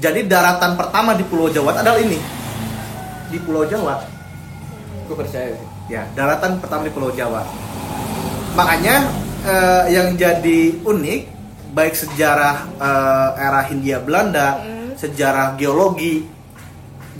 [0.00, 2.16] Jadi daratan pertama di Pulau Jawa adalah ini.
[3.28, 4.00] Di Pulau Jawa
[5.04, 5.54] Aku percaya.
[5.90, 7.42] Ya, daratan pertama di Pulau Jawa.
[8.54, 9.10] Makanya
[9.42, 11.20] eh, yang jadi unik
[11.74, 14.94] baik sejarah eh, era Hindia Belanda, Mm.
[14.96, 16.24] sejarah geologi,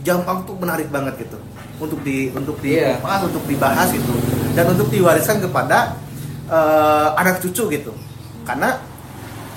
[0.01, 1.37] Jampang tuh menarik banget gitu
[1.77, 2.97] untuk di untuk Iya.
[2.97, 4.13] dibahas, untuk dibahas gitu
[4.55, 5.99] dan untuk diwariskan kepada
[6.47, 7.91] eh, anak cucu gitu.
[8.47, 8.79] Karena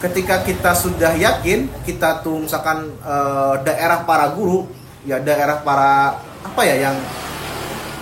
[0.03, 4.67] ketika kita sudah yakin kita tuh misalkan eh, daerah para guru,
[5.01, 6.95] ya daerah para apa ya yang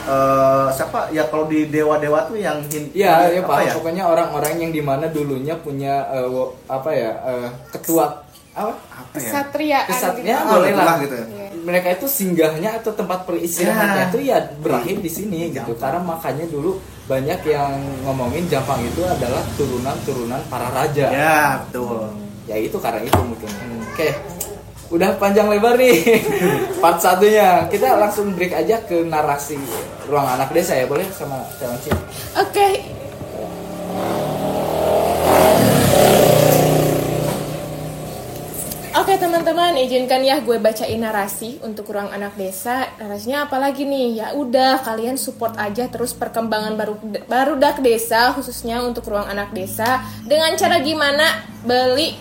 [0.04, 2.58] eh, siapa ya kalau di dewa-dewa tuh yang
[2.92, 3.66] Iya, ya apa paham.
[3.66, 3.74] ya?
[3.78, 5.94] Pokoknya orang-orang yang di mana dulunya punya
[6.26, 9.22] wo- apa ya eh, ketua apa apa ya?
[9.22, 9.86] Kesatriaan.
[9.88, 10.50] kesatria gitu.
[10.50, 11.26] Boleh betul lah lah gitu ya.
[11.26, 11.48] Iya.
[11.62, 14.10] mereka itu singgahnya atau tempat peristirahatnya Ya.
[14.10, 15.78] itu ya berakhir di sini gitu Jampang.
[15.78, 17.76] karena makanya dulu banyak yang
[18.08, 22.08] ngomongin Jampang itu adalah turunan-turunan para raja Ya, betul.
[22.48, 23.52] ya itu karena itu mungkin
[23.92, 24.10] oke
[24.92, 26.00] udah panjang lebar nih
[26.84, 29.60] part satunya kita langsung break aja ke narasi
[30.08, 31.92] ruang anak desa ya boleh sama Celanci
[32.36, 32.68] Oke.
[39.12, 42.88] Oke teman-teman, izinkan ya gue bacain narasi untuk ruang anak desa.
[42.96, 44.24] Narasinya apa lagi nih?
[44.24, 46.96] Ya udah, kalian support aja terus perkembangan baru
[47.28, 50.00] baru dak desa khususnya untuk ruang anak desa.
[50.24, 51.44] Dengan cara gimana?
[51.68, 52.16] Beli.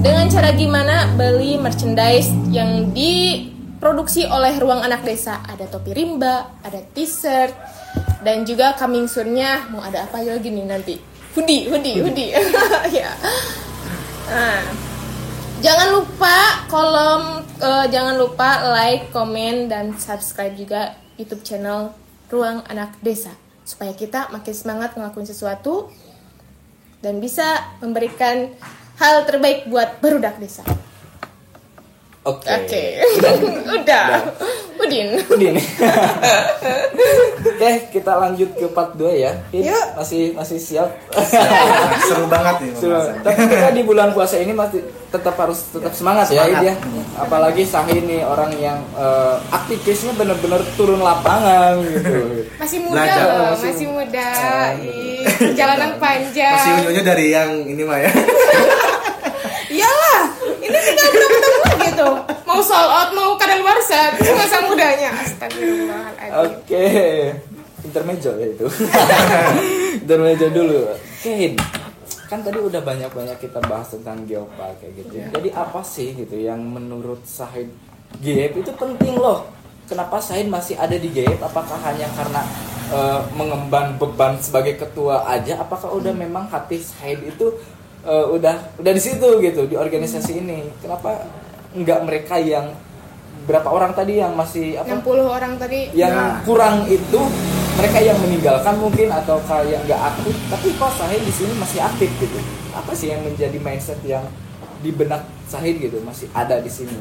[0.00, 1.12] Dengan cara gimana?
[1.12, 5.44] Beli merchandise yang diproduksi oleh ruang anak desa.
[5.52, 7.52] Ada topi rimba ada t-shirt
[8.24, 9.68] dan juga coming soon-nya.
[9.68, 12.30] Mau ada apa lagi nih nanti hoodie hoodie hoodie.
[12.98, 13.10] ya.
[14.28, 14.60] Nah
[15.62, 17.22] jangan lupa kolom
[17.62, 21.94] eh, jangan lupa like komen dan subscribe juga YouTube channel
[22.32, 23.32] ruang anak desa.
[23.62, 25.92] Supaya kita makin semangat ngelakuin sesuatu
[27.02, 28.50] dan bisa memberikan
[28.98, 30.62] hal terbaik buat barudak desa.
[32.22, 32.46] oke.
[32.46, 33.02] Oke,
[33.82, 34.06] udah,
[34.92, 35.08] Udin.
[35.32, 35.54] Udin.
[37.42, 39.32] Oke, kita lanjut ke part 2 ya.
[39.50, 39.86] Hid, Yuk.
[39.96, 40.88] Masih masih siap.
[42.02, 42.72] Seru banget nih.
[43.18, 46.60] Tapi kita di bulan puasa ini masih tetap harus tetap semangat, ya, Semangat.
[46.60, 46.74] Hid, ya.
[47.18, 52.46] Apalagi Sahin nih orang yang eh, aktivisnya bener-bener turun lapangan gitu.
[52.56, 53.24] Masih muda Belajar.
[53.26, 54.28] loh, Masih- masih muda.
[55.38, 56.54] Perjalanan panjang.
[56.54, 58.10] Masih unyonya dari yang ini mah ya.
[59.72, 60.20] Iyalah,
[60.60, 61.51] ini tinggal berapa
[62.02, 62.14] tuh.
[62.42, 65.10] Mau sold out, mau kadaluarsa, terus masa mudanya.
[65.22, 66.42] Astagfirullahaladzim.
[66.42, 66.86] Oke.
[67.82, 68.66] Intermezzo ya itu.
[70.02, 70.94] Intermezzo dulu.
[71.22, 71.58] Hid.
[72.30, 75.12] Kan tadi udah banyak-banyak kita bahas tentang geopark kayak gitu.
[75.28, 77.68] Jadi apa sih gitu yang menurut Sahid
[78.22, 79.50] GEP itu penting loh.
[79.90, 81.36] Kenapa Sahid masih ada di GEP?
[81.42, 82.40] Apakah hanya karena
[82.88, 85.60] eh, mengemban beban sebagai ketua aja?
[85.60, 87.52] Apakah udah memang hati Sahid itu
[88.06, 90.70] eh, udah udah di situ gitu di organisasi ini?
[90.80, 91.28] Kenapa
[91.72, 92.72] nggak mereka yang
[93.42, 94.92] berapa orang tadi yang masih apa?
[94.92, 95.90] 60 orang tadi.
[95.92, 96.38] yang Nah.
[96.44, 97.20] kurang itu
[97.72, 102.10] mereka yang meninggalkan mungkin atau kayak nggak aktif tapi kok Sahid di sini masih aktif
[102.20, 102.38] gitu
[102.70, 104.22] apa sih yang menjadi mindset yang
[104.78, 106.92] di benak Sahid gitu masih ada di sini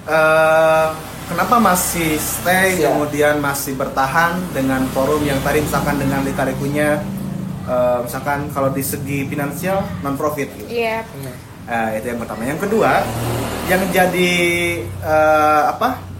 [0.00, 0.88] Eh,
[1.28, 2.88] kenapa masih stay Siap.
[2.88, 6.98] kemudian masih bertahan dengan forum yang tadi misalkan dengan lika-likunya
[7.62, 10.66] eh, misalkan kalau di segi finansial non profit gitu.
[10.72, 11.04] Iya.
[11.70, 12.42] Eh, itu yang pertama.
[12.42, 12.92] Yang kedua,
[13.70, 14.32] yang jadi
[14.82, 16.10] eh, apa?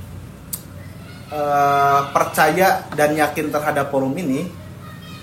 [1.30, 4.46] eh, percaya dan yakin terhadap forum ini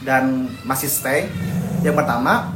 [0.04, 1.32] dan masih stay.
[1.80, 2.52] Yang pertama,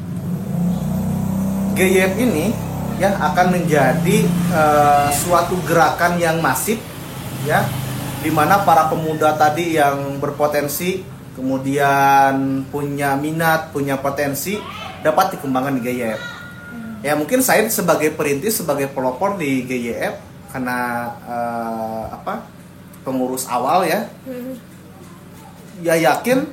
[1.79, 2.51] GYF ini
[2.99, 6.77] ya akan menjadi eh, suatu gerakan yang masif
[7.47, 7.63] ya
[8.21, 11.01] di mana para pemuda tadi yang berpotensi
[11.33, 14.59] kemudian punya minat, punya potensi
[15.01, 16.40] dapat dikembangkan di GYF.
[17.01, 20.21] Ya mungkin saya sebagai perintis, sebagai pelopor di GYF
[20.53, 22.45] karena eh, apa
[23.01, 24.05] pengurus awal ya,
[25.81, 26.45] ya yakin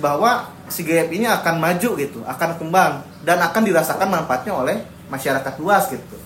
[0.00, 4.80] bahwa si GYF ini akan maju gitu, akan kembang dan akan dirasakan manfaatnya oleh
[5.12, 6.16] masyarakat luas gitu,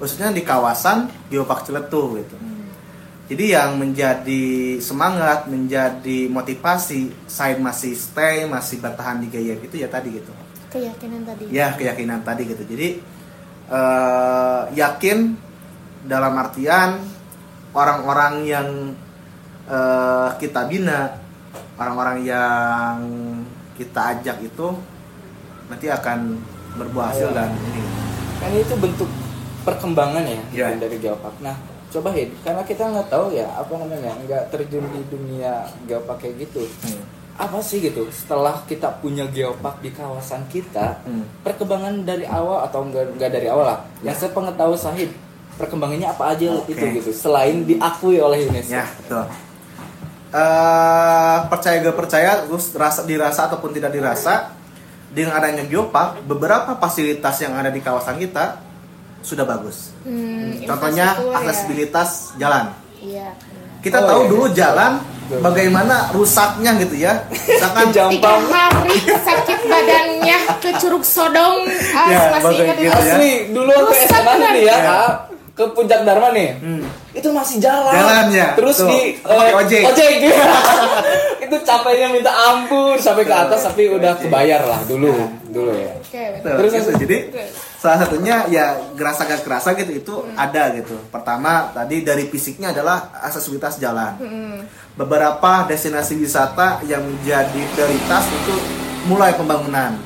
[0.00, 2.36] khususnya di kawasan Geopark Ciletuh gitu.
[3.30, 9.92] Jadi yang menjadi semangat, menjadi motivasi saya masih stay, masih bertahan di GYF itu ya
[9.92, 10.32] tadi gitu
[10.70, 11.44] Keyakinan tadi.
[11.50, 12.88] ya keyakinan tadi gitu jadi
[13.68, 15.18] eh, yakin
[16.06, 17.02] dalam artian
[17.70, 18.68] orang-orang yang
[19.66, 21.18] eh, kita bina
[21.74, 22.96] orang-orang yang
[23.74, 24.68] kita ajak itu
[25.66, 26.38] nanti akan
[26.76, 27.36] berbuah hasil Iya.
[27.36, 27.82] dan ini
[28.38, 29.10] kan itu bentuk
[29.60, 31.56] perkembangan ya gitu, dari geopark nah
[31.90, 36.46] coba Hid, karena kita nggak tahu ya apa namanya nggak terjun di dunia geopark kayak
[36.46, 37.02] gitu Hmm.
[37.40, 41.24] Apa sih gitu setelah kita punya geopark di kawasan kita Hmm.
[41.40, 45.10] perkembangan dari awal atau enggak enggak dari awal lah yang saya pengetahuan Sahid
[45.56, 46.72] perkembangannya apa aja Oke.
[46.72, 49.24] itu gitu selain diakui oleh UNESCO Ya, betul.
[50.30, 54.54] Eh, percaya gak percaya, terus rasa dirasa ataupun tidak dirasa,
[55.10, 58.62] dengan adanya geopark, beberapa fasilitas yang ada di kawasan kita
[59.20, 59.90] sudah bagus.
[60.00, 61.34] Hmm, Contohnya ya.
[61.34, 62.70] aksesibilitas jalan.
[63.02, 63.34] Iya.
[63.80, 64.28] Kita Oh, tahu iya.
[64.28, 65.40] dulu jalan Betul.
[65.42, 67.12] bagaimana rusaknya gitu ya.
[67.28, 71.64] Misalkan Tiga Jampang hari sakit badannya ke Curug Sodong.
[71.90, 72.90] Ah, Ya, masih ingat gitu itu.
[72.90, 72.94] ya.
[72.94, 74.50] asli dulu waktu SMA bener.
[74.52, 74.78] nih ya Ya.
[74.82, 75.10] Kak,
[75.50, 76.82] ke puncak Dharma nih Hmm.
[77.10, 78.48] itu masih jalan Jalan, ya.
[78.54, 78.88] terus Tuh.
[78.88, 79.82] di Pakai ojek.
[79.84, 80.12] ojek
[81.44, 85.12] itu capeknya minta ampun sampai ke atas tapi udah kebayar lah dulu
[85.46, 86.90] dulu ya Oke, Betul, Terus, gitu.
[86.98, 87.50] Jadi Terus.
[87.80, 91.00] Salah satunya ya gerasa gak kerasa gitu itu ada gitu.
[91.08, 94.20] Pertama tadi dari fisiknya adalah aksesibilitas jalan.
[94.20, 94.60] Hmm.
[95.00, 98.54] Beberapa destinasi wisata yang menjadi prioritas itu
[99.08, 99.96] mulai pembangunan.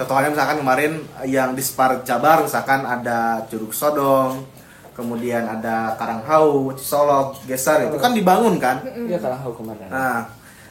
[0.00, 0.92] Contohnya misalkan kemarin
[1.28, 4.48] yang di Spar Jabar misalkan ada Curug Sodong,
[4.96, 8.80] kemudian ada Karanghau, Cisolok, Geser itu kan dibangun kan.
[8.84, 10.24] Iya hukum kemarin Nah,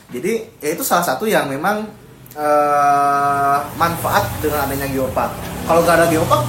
[0.09, 1.85] jadi ya itu salah satu yang memang
[2.39, 5.31] eh, manfaat dengan adanya geopark.
[5.67, 6.43] Kalau nggak ada geopark,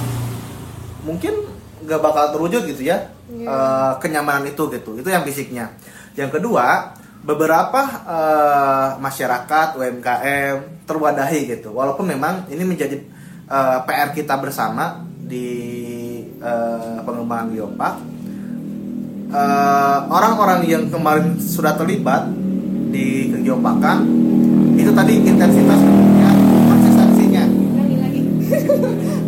[1.03, 1.33] mungkin
[1.83, 3.47] nggak bakal terwujud gitu ya Iya.
[3.47, 4.95] eh, kenyamanan itu gitu.
[4.95, 5.71] Itu yang fisiknya.
[6.15, 11.71] Yang kedua, beberapa eh, masyarakat UMKM terwadahi gitu.
[11.71, 12.97] Walaupun memang ini menjadi
[13.47, 15.47] eh, PR kita bersama di
[16.39, 17.95] eh, pengembangan geopark
[19.31, 22.27] eh, orang-orang yang kemarin sudah terlibat
[22.91, 23.97] di kegeoparkan
[24.75, 25.79] itu tadi intensitas
[26.19, 26.29] ya,
[26.67, 27.43] konsistensinya.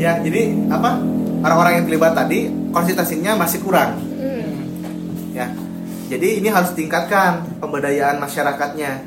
[0.03, 0.99] Ya jadi apa
[1.47, 3.95] orang-orang yang terlibat tadi konsistensinya masih kurang.
[4.19, 4.51] Hmm.
[5.31, 5.47] ya
[6.11, 9.01] jadi ini harus tingkatkan pemberdayaan masyarakatnya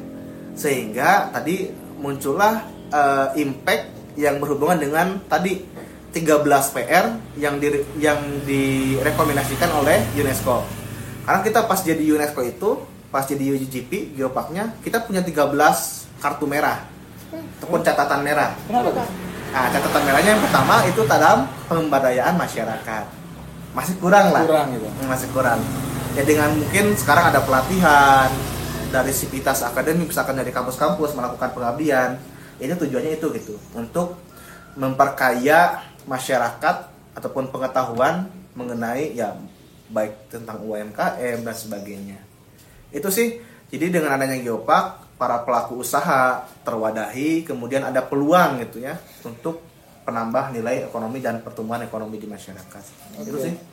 [0.57, 1.69] sehingga tadi
[2.01, 5.61] muncullah eh, impact yang berhubungan dengan tadi
[6.16, 7.69] 13 PR yang di,
[8.01, 8.16] yang
[8.49, 10.64] direkomendasikan oleh UNESCO.
[11.29, 12.71] Karena kita pas jadi UNESCO itu
[13.11, 15.53] pas jadi UGP geoparknya kita punya 13
[16.23, 16.85] kartu merah
[17.61, 23.05] ataupun catatan merah kenapa tuh Nah, catatan merahnya yang pertama itu dalam pemberdayaan masyarakat.
[23.73, 24.45] Masih kurang lah.
[24.45, 25.64] kurang gitu Hmm, Masih kurang.
[26.12, 28.29] Ya dengan mungkin sekarang ada pelatihan
[28.92, 32.21] dari sivitas akademik misalkan dari kampus-kampus melakukan pengabdian.
[32.61, 34.21] Ini tujuannya itu gitu untuk
[34.77, 36.77] memperkaya masyarakat
[37.16, 39.40] ataupun pengetahuan mengenai ya
[39.88, 42.21] baik tentang UMKM dan sebagainya.
[42.90, 43.38] Itu sih.
[43.66, 48.94] Jadi dengan adanya geopark, para pelaku usaha terwadahi, kemudian ada peluang gitu ya
[49.27, 49.64] untuk
[50.07, 52.85] penambah nilai ekonomi dan pertumbuhan ekonomi di masyarakat.
[53.27, 53.55] Itu sih.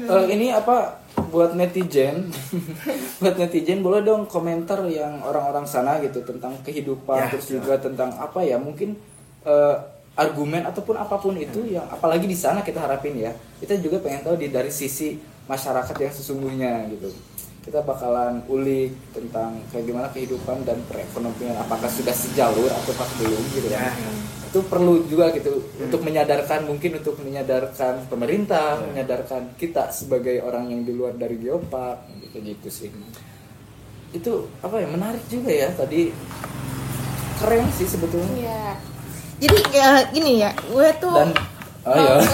[0.00, 2.32] Eh, ini apa buat netizen
[3.20, 7.60] buat netizen boleh dong komentar yang orang-orang sana gitu tentang kehidupan Ya, terus ya.
[7.60, 8.96] juga tentang apa ya mungkin
[9.44, 9.76] eh,
[10.16, 14.24] argumen ataupun apa pun itu yang apalagi di sana kita harapin ya kita juga pengen
[14.24, 17.12] tahu di dari sisi masyarakat yang sesungguhnya gitu
[17.60, 21.60] kita bakalan ulik tentang kayak gimana kehidupan dan perekonomian.
[21.60, 24.12] Apakah sudah sejalur atau belum gitu ya Ya, ya.
[24.50, 30.82] itu perlu juga gitu untuk menyadarkan mungkin untuk menyadarkan pemerintah menyadarkan kita sebagai orang yang
[30.82, 32.90] di luar dari geopark gitu gitu sih.
[34.10, 36.08] Itu apa ya menarik juga ya tadi.
[37.40, 38.36] Keren sih sebetulnya.
[38.36, 38.64] Iya.
[39.40, 41.32] Jadi ya, gini ya, gue tuh dan
[41.88, 42.20] oh ya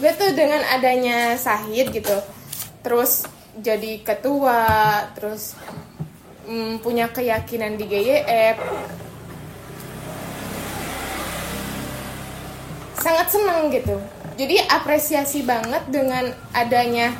[0.00, 2.16] gue tuh dengan adanya Sahid gitu
[2.82, 4.62] terus jadi ketua
[5.12, 5.54] terus
[6.44, 8.58] mm, punya keyakinan di GYF
[12.94, 13.98] sangat senang gitu
[14.34, 17.12] jadi apresiasi banget dengan adanya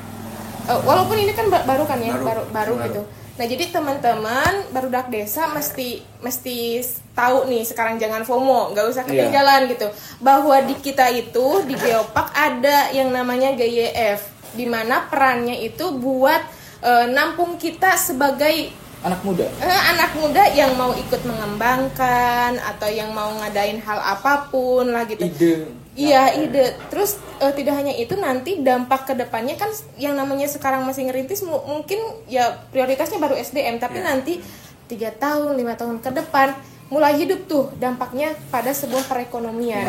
[0.64, 2.24] eh, walaupun ini kan ba- baru kan ya Baru.
[2.24, 2.86] baru baru, Baru.
[2.86, 9.02] gitu nah jadi teman-teman barudak desa mesti mesti tahu nih sekarang jangan FOMO nggak usah
[9.02, 9.24] Iya.
[9.24, 9.88] ketinggalan gitu
[10.18, 14.20] bahwa di kita itu di Geopark ada yang namanya GYF
[14.52, 16.42] di mana perannya itu buat
[16.80, 18.68] eh, nampung kita sebagai
[19.00, 24.46] anak muda eh, anak muda yang mau ikut mengembangkan atau yang mau ngadain hal apa
[24.48, 25.54] pun lah gitu ide
[25.92, 26.72] Iya ide.
[26.88, 31.44] Terus eh, tidak hanya itu nanti dampak ke depannya kan yang namanya sekarang masih ngerintis
[31.44, 34.08] mu- mungkin ya prioritasnya baru SDM tapi Ya.
[34.08, 34.40] nanti
[34.88, 36.56] tiga tahun lima tahun ke depan
[36.88, 39.84] mulai hidup tuh dampaknya pada sebuah perekonomian.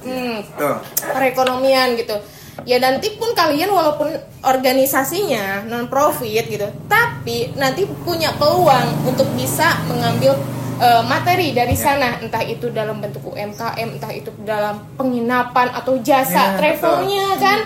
[0.00, 0.76] Hmm, Tuh.
[1.04, 2.18] perekonomian gitu.
[2.62, 9.80] Ya nanti pun kalian walaupun organisasinya non profit gitu tapi nanti punya peluang untuk bisa
[9.86, 10.36] mengambil
[10.80, 11.92] eh, materi dari Ya.
[11.92, 12.16] sana.
[12.20, 17.58] Entah itu dalam bentuk UMKM entah itu dalam penginapan atau jasa Ya, travelnya kan?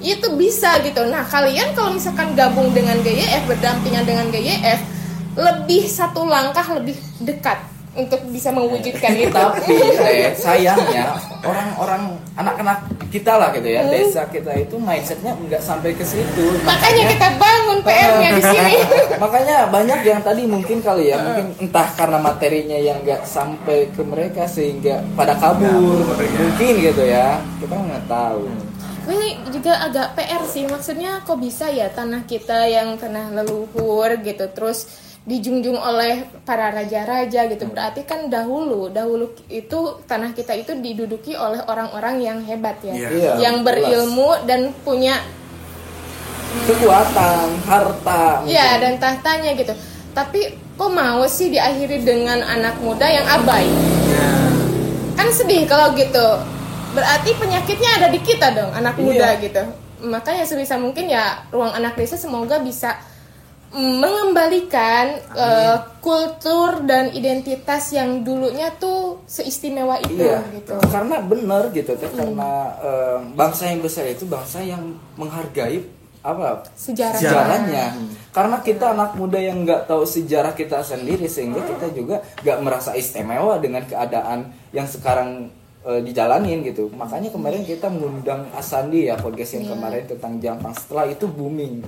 [0.00, 1.04] Itu bisa gitu.
[1.04, 4.80] Nah kalian kalau misalkan gabung dengan GYF berdampingan dengan GYF
[5.36, 7.60] lebih satu langkah lebih dekat
[7.94, 9.30] untuk bisa mewujudkan itu.
[9.30, 12.78] tapi eh, sayangnya orang-orang anak-anak
[13.08, 13.94] kita lah gitu ya Hmm.
[13.94, 16.58] desa kita itu mindsetnya nggak sampai ke situ.
[16.62, 18.74] Makanya kita bangun PR-nya di sini.
[19.22, 24.02] Makanya banyak yang tadi mungkin kali ya mungkin entah karena materinya yang nggak sampai ke
[24.02, 26.34] mereka sehingga pada kabur Kabur, ya.
[26.34, 27.28] mungkin gitu ya
[27.62, 28.42] kita nggak tahu.
[29.04, 34.48] Ini juga agak PR sih maksudnya kok bisa ya tanah kita yang tanah leluhur gitu
[34.50, 34.88] terus
[35.24, 41.64] dijunjung oleh para raja-raja gitu berarti kan dahulu dahulu itu tanah kita itu diduduki oleh
[41.64, 43.08] orang-orang yang hebat ya Iya.
[43.08, 43.66] Iya, yang jelas.
[43.66, 45.16] berilmu dan punya
[46.64, 48.80] kekuatan harta ya mungkin.
[48.80, 49.74] dan tahtanya gitu
[50.12, 50.40] tapi
[50.76, 53.66] kok mau sih diakhiri dengan anak muda yang abai
[54.06, 54.28] Ya.
[55.14, 56.26] kan sedih kalau gitu
[56.92, 59.42] berarti penyakitnya ada di kita dong anak muda Iya.
[59.42, 59.62] gitu
[60.04, 62.94] makanya sebisa mungkin ya ruang anak desa semoga bisa
[63.74, 65.04] mengembalikan
[65.34, 70.78] eh, kultur dan identitas yang dulunya tuh seistimewa itu Iya, gitu.
[70.88, 72.08] Karena benar gitu teh.
[72.08, 75.82] Karena eh, bangsa yang besar itu bangsa yang menghargai
[76.24, 77.20] apa Sejarah.
[77.20, 77.84] sejarahnya.
[78.32, 82.96] Karena kita anak muda yang nggak tahu sejarah kita sendiri sehingga kita juga nggak merasa
[82.96, 85.52] istimewa dengan keadaan yang sekarang
[85.84, 86.88] eh, dijalanin gitu.
[86.90, 89.72] Makanya kemarin kita mengundang Asandi ya podcast yang Iya.
[89.76, 90.72] kemarin tentang Jampang.
[90.72, 91.84] Setelah itu booming.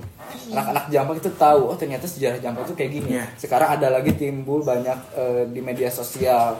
[0.53, 3.09] Anak-anak Jampang itu tahu oh ternyata sejarah Jampang itu kayak gini.
[3.17, 3.25] Iya.
[3.35, 6.55] Sekarang ada lagi timbul banyak eh, di media sosial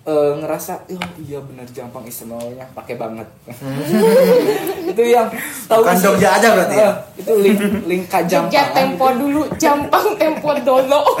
[0.00, 3.28] eh, ngerasa oh iya benar Jampang istimewanya pakai banget
[4.90, 5.28] itu yang
[5.68, 6.08] tahu sih.
[6.08, 6.90] Jogja aja berarti ya?
[7.20, 11.04] Itu link link Jogja Jampang tempo dulu Jampang tempo dolo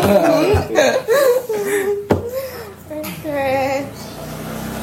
[2.90, 3.84] Oke.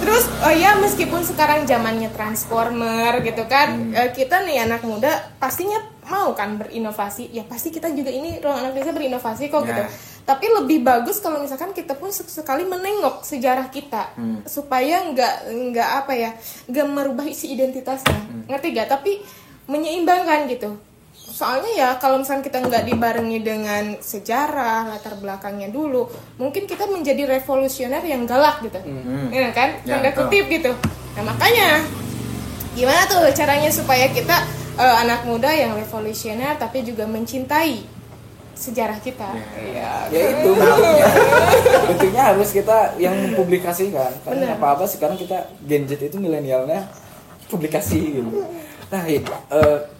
[0.07, 5.83] Terus oh ya meskipun sekarang zamannya transformer gitu kan, eh, kita nih anak muda pastinya
[6.07, 7.27] mau kan berinovasi.
[7.35, 9.75] Ya pasti kita juga ini ruang anak desa berinovasi kok Ya.
[9.75, 9.83] gitu.
[10.23, 14.15] Tapi lebih bagus kalau misalkan kita pun sekali menengok sejarah kita
[14.47, 16.31] supaya nggak nggak apa ya,
[16.71, 18.47] nggak merubah isi identitasnya.
[18.47, 18.87] Ngerti gak?
[18.87, 19.19] Tapi
[19.67, 20.79] menyeimbangkan gitu
[21.37, 26.09] soalnya ya kalau misalnya kita nggak dibarengi dengan sejarah latar belakangnya dulu
[26.41, 28.81] mungkin kita menjadi revolusioner yang galak gitu.
[29.29, 29.77] Ya kan?
[29.85, 30.73] Ya, tanda kutip gitu.
[31.13, 31.85] Nah makanya
[32.73, 34.33] gimana tuh caranya supaya kita
[34.81, 37.85] eh, anak muda yang revolusioner tapi juga mencintai
[38.57, 39.29] sejarah kita?
[39.61, 40.09] Ya.
[40.09, 40.49] Ya itu
[41.93, 46.81] bentuknya harus kita yang mempublikasikan karena apa apa sekarang kita Gen Z itu milenialnya
[47.45, 48.41] publikasi gitu.
[48.89, 49.21] Nah iya,
[49.53, 49.96] eh,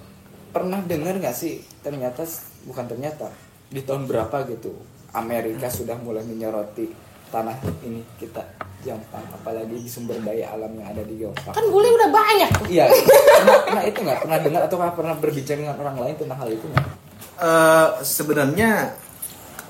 [0.58, 2.26] pernah dengar nggak sih ternyata
[2.66, 3.30] bukan ternyata
[3.70, 4.74] di tahun berapa gitu
[5.14, 6.89] Amerika sudah mulai menyoroti
[7.30, 8.41] tanah ini kita
[8.82, 12.89] Jampang apalagi di sumber daya alam yang ada di Jampang kan bule udah banyak iya
[12.89, 16.66] pernah, pernah itu nggak pernah dengar atau pernah berbicara dengan orang lain tentang hal itu
[16.66, 18.97] nggak Eh, sebenarnya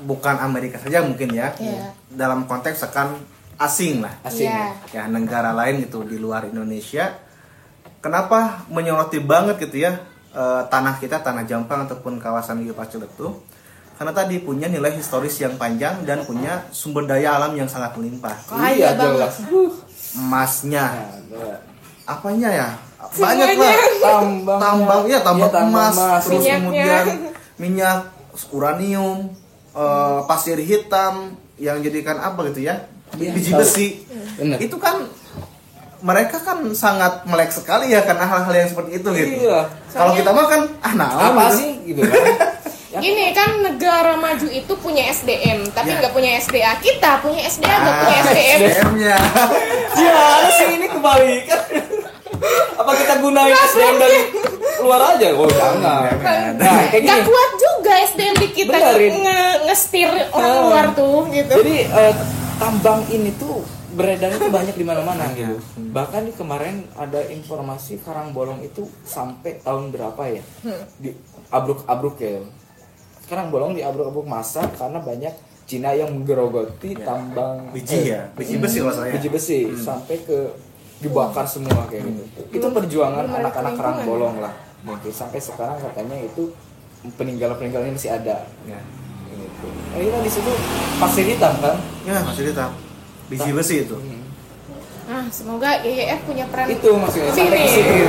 [0.07, 1.51] bukan Amerika saja mungkin ya.
[1.59, 1.91] Iya.
[2.07, 3.19] Dalam konteks akan
[3.59, 4.15] asing lah.
[4.23, 4.71] asing Iya.
[4.95, 7.19] Ya negara lain gitu di luar Indonesia.
[7.99, 9.99] Kenapa menyoroti banget gitu ya
[10.31, 13.35] eh, tanah kita, tanah Jampang ataupun kawasan Geopark Ciletuh?
[13.93, 18.37] Karena tadi punya nilai historis yang panjang dan punya sumber daya alam yang sangat melimpah.
[18.45, 19.17] Kaya iya banget.
[19.17, 19.35] jelas
[20.13, 20.85] Emasnya,
[21.29, 21.57] nah,
[22.05, 22.69] apanya ya?
[22.97, 23.73] Banyak lah.
[24.01, 26.57] tambang tambang ya tambang, Iya, emas, terus Minyaknya.
[26.57, 27.05] kemudian
[27.57, 27.97] minyak
[28.49, 29.17] uranium
[29.71, 33.61] eh, pasir hitam yang jadikan apa gitu ya Iya, biji tahu.
[33.61, 33.87] besi
[34.35, 34.57] Bener.
[34.59, 35.06] itu kan
[35.99, 39.65] mereka kan sangat melek sekali ya karena hal-hal yang seperti itu gitu Iya.
[39.89, 42.21] kalau kita mah kan ah nah apa sih gitu kan
[42.87, 43.03] Ya.
[43.03, 45.99] Gini kan negara maju itu punya SDM, tapi Ya.
[45.99, 46.71] nggak punya SDA.
[46.79, 48.57] Kita punya SDA, nggak Ah, punya SDM.
[48.63, 49.15] SDM-nya
[50.01, 51.61] ya sih ini kebalikan
[52.79, 54.19] apa kita gunain SDM dari
[54.79, 56.09] luar aja oh jangan
[56.55, 59.13] nah kayak Gak kuat juga SDM di kita Benerin.
[59.19, 60.61] nge ngestir orang Ah.
[60.63, 61.53] luar tuh gitu.
[61.55, 62.13] jadi eh,
[62.55, 63.61] tambang ini tuh
[63.97, 65.23] beredar itu banyak di mana-mana.
[65.33, 65.57] Gitu
[65.91, 70.43] bahkan nih kemarin ada informasi Karangbolong itu sampai tahun berapa ya?
[71.01, 71.09] Di
[71.49, 72.45] abruk-abruk ya.
[73.27, 75.33] Karangbolong di abruk-abruk masa karena banyak
[75.67, 79.11] Cina yang menggerogoti tambang biji eh, ya biji besi kalau saya.
[79.19, 80.47] biji besi sampai ke
[81.03, 82.41] dibakar semua kayak gitu.
[82.55, 84.55] Itu perjuangan anak-anak kerang bolong lah.
[84.87, 86.55] Mungkin sampai sekarang katanya itu
[87.19, 88.47] peninggalan-peninggalannya masih ada.
[88.63, 88.79] ya,
[89.37, 89.67] Gitu.
[89.69, 90.51] Nah, kita di situ
[90.97, 91.77] pasir hitam kan?
[92.07, 92.71] ya masih hitam
[93.27, 93.97] biji besi itu
[95.07, 97.31] Nah, semoga YYF punya peran Itu maksudnya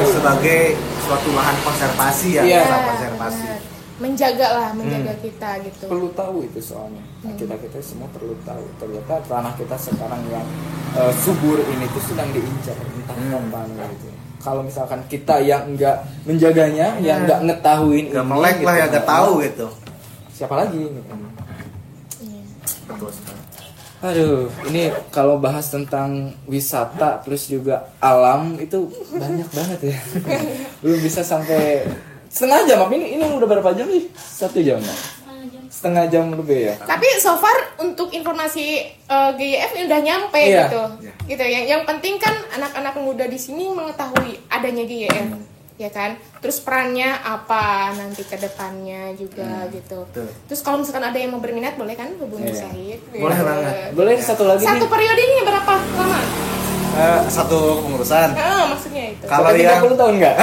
[0.04, 3.38] sebagai suatu lahan konservasi ya, desa konservasi.
[3.38, 3.60] benar.
[3.98, 4.78] menjaga lah Hmm.
[4.78, 7.34] menjaga kita gitu perlu tahu itu soalnya Hmm.
[7.34, 10.46] kita kita semua perlu tahu ternyata tanah kita sekarang yang
[10.92, 13.30] eh, subur ini tuh sedang diincar entah Hmm.
[13.46, 14.06] kapan gitu
[14.38, 18.86] kalau misalkan kita yang enggak menjaganya yang enggak ngetahuin Gak ini, melek lah gitu, ya,
[18.92, 19.66] gak tahu gitu.
[20.32, 21.00] siapa lagi gitu.
[22.20, 22.42] Iya.
[22.86, 23.38] Betul sekali.
[23.98, 29.98] Aduh, ini kalau bahas tentang wisata terus juga alam itu banyak banget ya.
[30.82, 31.82] Belum bisa sampai
[32.28, 32.78] setengah jam.
[32.80, 34.06] Apa Ini ini udah berapa jam nih?
[34.14, 34.78] Satu jam.
[34.78, 34.96] ya?
[35.68, 36.74] Setengah jam lebih ya.
[36.80, 40.64] tapi so far untuk informasi eh, GYF ini udah nyampe Iya.
[40.64, 41.12] gitu Iya.
[41.28, 45.38] gitu yang yang penting kan anak-anak muda di sini mengetahui adanya GYF Hmm.
[45.78, 50.26] Ya kan terus perannya apa nanti ke depannya juga gitu Betul.
[50.44, 52.58] terus kalau misalkan ada yang mau berminat boleh kan hubungi Iya.
[52.60, 53.46] Syahid Boleh Gitu.
[53.46, 53.74] banget.
[53.94, 54.90] Boleh satu lagi satu nih.
[54.90, 56.20] periodenya berapa lama
[56.90, 58.34] Eh, satu pengurusan.
[58.34, 60.36] ah maksudnya itu Kalau Sampai yang 30 tahun enggak?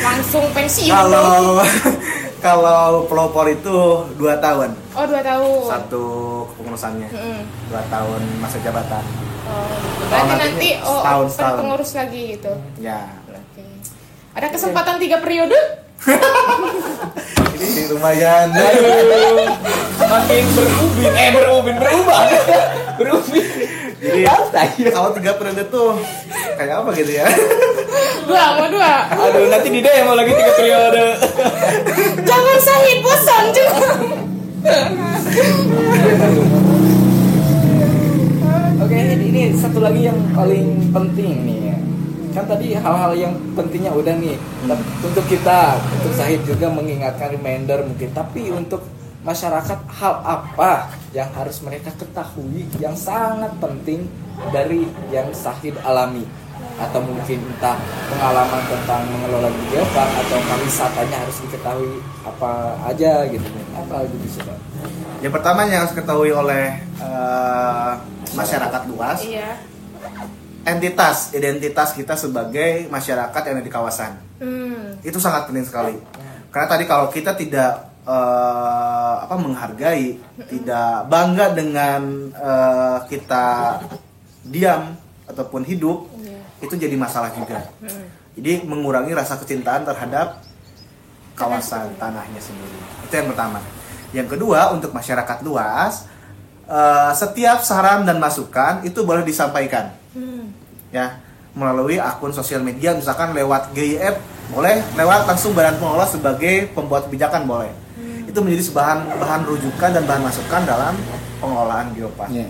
[0.00, 1.58] langsung pensiun kalau
[2.46, 3.76] kalau pelopor itu
[4.14, 6.04] dua tahun oh dua tahun satu
[6.46, 7.40] kepengurusannya Mm-mm.
[7.68, 9.04] dua tahun masa jabatan
[9.42, 9.66] Oh,
[10.06, 11.58] berarti nanti nanti oh setahun, setahun.
[11.58, 13.00] pengurus lagi gitu ya
[14.30, 15.56] ada kesempatan tiga periode
[17.54, 19.52] ini lumayan Aduh,
[20.00, 22.20] makin berubin, eh berubin, berubah,
[22.96, 23.44] berubin.
[24.00, 24.24] Jadi-
[24.88, 25.92] kalau tiga periode tuh
[26.56, 27.28] kayak apa gitu ya
[28.24, 31.04] dua mau dua Aduh, nanti Dida yang mau lagi tiga periode.
[32.22, 33.88] jangan Syahid bosan juga
[38.80, 41.58] Oke, ini satu lagi yang paling penting nih.
[41.68, 41.76] ya.
[42.30, 44.38] Kan tadi hal-hal yang pentingnya udah nih.
[44.66, 48.10] Tapi Untuk kita, untuk Sahid juga mengingatkan reminder mungkin.
[48.14, 48.86] Tapi untuk
[49.20, 54.08] masyarakat hal apa yang harus mereka ketahui yang sangat penting
[54.48, 56.24] dari yang Sahid alami
[56.80, 57.76] atau mungkin entah
[58.08, 62.52] pengalaman tentang mengelola geopark atau wisatanya harus diketahui apa
[62.88, 63.44] aja gitu
[63.76, 64.58] apa gitu sih Pak?
[65.20, 67.92] yang pertama yang harus diketahui oleh eh,
[68.32, 69.60] masyarakat luas iya
[70.62, 75.00] entitas identitas kita sebagai masyarakat yang ada di kawasan hmm.
[75.00, 75.96] itu sangat penting sekali
[76.50, 82.02] karena tadi kalau kita tidak eh, apa menghargai tidak bangga dengan
[82.32, 83.44] eh, kita
[84.44, 84.92] diam
[85.24, 86.40] ataupun hidup Iya.
[86.60, 88.04] itu jadi masalah juga Hmm.
[88.36, 90.42] jadi mengurangi rasa kecintaan terhadap
[91.34, 93.60] kawasan tanahnya sendiri itu yang pertama
[94.12, 96.04] yang kedua untuk masyarakat luas
[96.68, 99.99] eh, setiap saran dan masukan itu boleh disampaikan Hmm.
[100.90, 101.18] Ya
[101.50, 104.14] melalui akun sosial media misalkan lewat GIF
[104.48, 107.70] boleh lewat langsung badan pengelola sebagai pembuat kebijakan boleh
[108.22, 110.94] itu menjadi bahan bahan rujukan dan bahan masukan dalam
[111.36, 112.46] pengelolaan geopark Iya.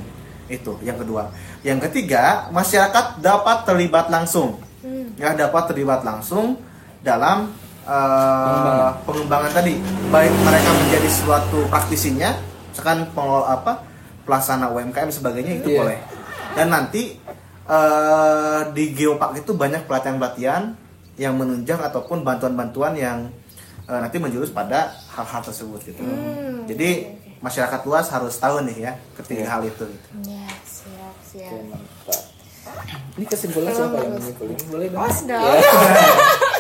[0.51, 5.13] itu yang kedua yang ketiga masyarakat dapat terlibat langsung Hmm.
[5.13, 6.57] ya dapat terlibat langsung
[6.99, 8.93] dalam eh, Pengembangan.
[9.05, 9.73] pengembangan tadi
[10.09, 12.33] baik mereka menjadi suatu praktisinya
[12.67, 13.73] misalkan pengelola apa
[14.23, 15.79] pelaksana UMKM sebagainya itu Iya.
[15.81, 15.99] boleh
[16.51, 17.21] dan nanti
[17.67, 20.73] eh, di geopark itu banyak pelatihan-pelatihan
[21.17, 23.29] yang menunjang ataupun bantuan-bantuan yang
[23.85, 28.93] eh, nanti menjurus pada hal-hal tersebut gitu Hmm, jadi masyarakat luas harus tahu nih ya
[29.15, 29.51] ketiga Iya.
[29.51, 30.09] hal itu gitu.
[30.27, 31.53] ya siap siap
[32.07, 32.15] Oke.
[33.21, 34.57] Ini kesimpulan siapa yang menyimpulin?
[34.73, 35.05] Boleh dong?
[35.05, 35.45] Mas dong.
[35.45, 35.73] Ya.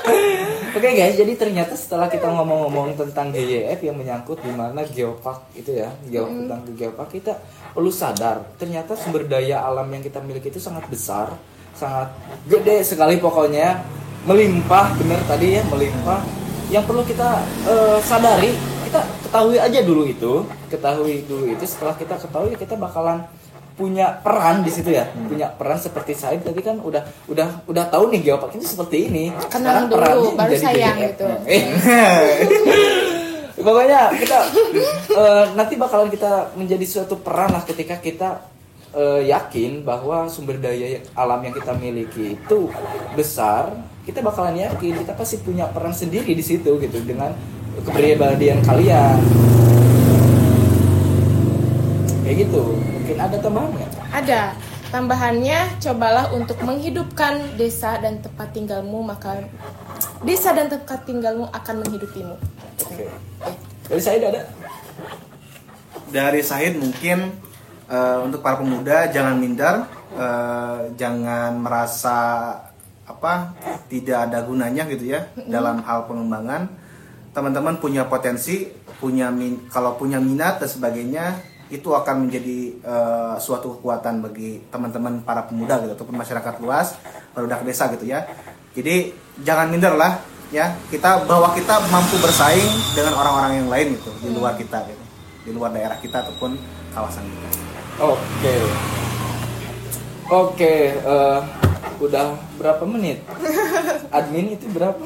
[0.76, 5.80] Oke guys, jadi ternyata setelah kita ngomong-ngomong tentang GYF yang menyangkut di mana geopark itu
[5.80, 7.40] ya, geo tentang geopark kita
[7.72, 11.32] perlu sadar ternyata sumber daya alam yang kita miliki itu sangat besar,
[11.72, 12.12] sangat
[12.44, 13.80] gede sekali pokoknya,
[14.28, 16.20] melimpah bener tadi ya melimpah.
[16.68, 17.28] Yang perlu kita
[17.72, 18.52] eh, sadari,
[18.84, 21.64] kita ketahui aja dulu itu, ketahui dulu itu.
[21.64, 23.24] Setelah kita ketahui kita bakalan
[23.80, 27.00] punya peran di situ ya punya peran seperti saya tadi kan udah
[27.32, 31.16] udah udah tahu nih geopark ini seperti ini Kenal dulu, baru sayang GDF.
[31.16, 31.26] gitu.
[33.64, 34.38] Pokoknya kita
[35.16, 38.28] eh, nanti bakalan kita menjadi suatu peran lah ketika kita
[38.92, 42.68] eh, yakin bahwa sumber daya alam yang kita miliki itu
[43.16, 43.72] besar
[44.04, 47.32] kita bakalan yakin kita pasti punya peran sendiri di situ gitu dengan
[47.84, 49.16] kepribadian kalian
[52.22, 54.42] kayak gitu mungkin ada tambahan nggak Ada.
[54.90, 59.38] Tambahannya, cobalah untuk menghidupkan desa dan tempat tinggalmu, maka
[60.26, 62.34] desa dan tempat tinggalmu akan menghidupimu.
[62.82, 63.06] oke
[63.90, 64.42] dari saya ada
[66.10, 67.30] dari Sahid mungkin
[67.86, 72.18] eh, untuk para pemuda jangan minder, eh, jangan merasa
[73.06, 73.54] apa
[73.90, 76.66] tidak ada gunanya gitu ya dalam hal pengembangan.
[77.30, 78.66] Teman-teman punya potensi,
[78.98, 81.38] punya min, kalau punya minat dan sebagainya
[81.70, 86.98] itu akan menjadi eh, suatu kekuatan bagi teman-teman para pemuda gitu ataupun masyarakat luas,
[87.32, 88.26] barudak desa gitu ya.
[88.74, 90.18] Jadi jangan minder lah
[90.50, 95.04] ya kita bahwa kita mampu bersaing dengan orang-orang yang lain gitu di luar kita gitu
[95.46, 96.58] di luar daerah kita ataupun
[96.90, 98.56] kawasan kita Oke.
[100.32, 101.40] Oke, eh,
[102.00, 103.20] udah berapa menit?
[104.16, 105.04] Admin itu berapa?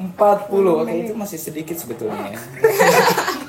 [0.00, 0.80] 40.
[0.80, 2.40] Oke, itu masih sedikit sebetulnya.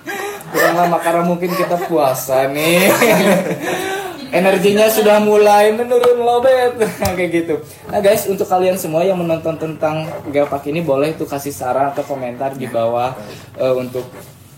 [0.71, 2.87] Kurang lama karena mungkin kita puasa nih.
[4.39, 6.79] Energinya sudah mulai menurun lobet
[7.19, 7.59] kayak gitu.
[7.91, 12.07] Nah guys, untuk kalian semua yang menonton tentang Gapak ini boleh tuh kasih saran atau
[12.07, 13.11] komentar di bawah
[13.59, 14.07] eh, untuk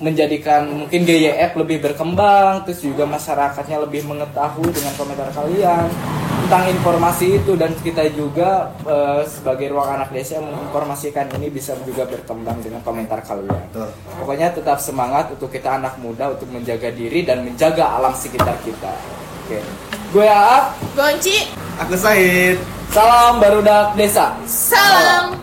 [0.04, 5.88] menjadikan mungkin GYF lebih berkembang terus juga masyarakatnya lebih mengetahui dengan komentar kalian
[6.43, 7.56] tentang informasi itu.
[7.56, 12.84] Dan kita juga eh, sebagai ruang anak desa yang menginformasikan ini bisa juga berkembang dengan
[12.84, 13.64] komentar kalian.
[13.72, 13.89] Betul.
[14.20, 18.91] pokoknya tetap semangat untuk kita anak muda untuk menjaga diri dan menjaga alam sekitar kita.
[19.47, 19.60] Oke.
[20.14, 21.49] Gue Aap Gonci,
[21.80, 22.60] aku Said.
[22.93, 24.38] Salam barudak desa.
[24.45, 25.34] Salam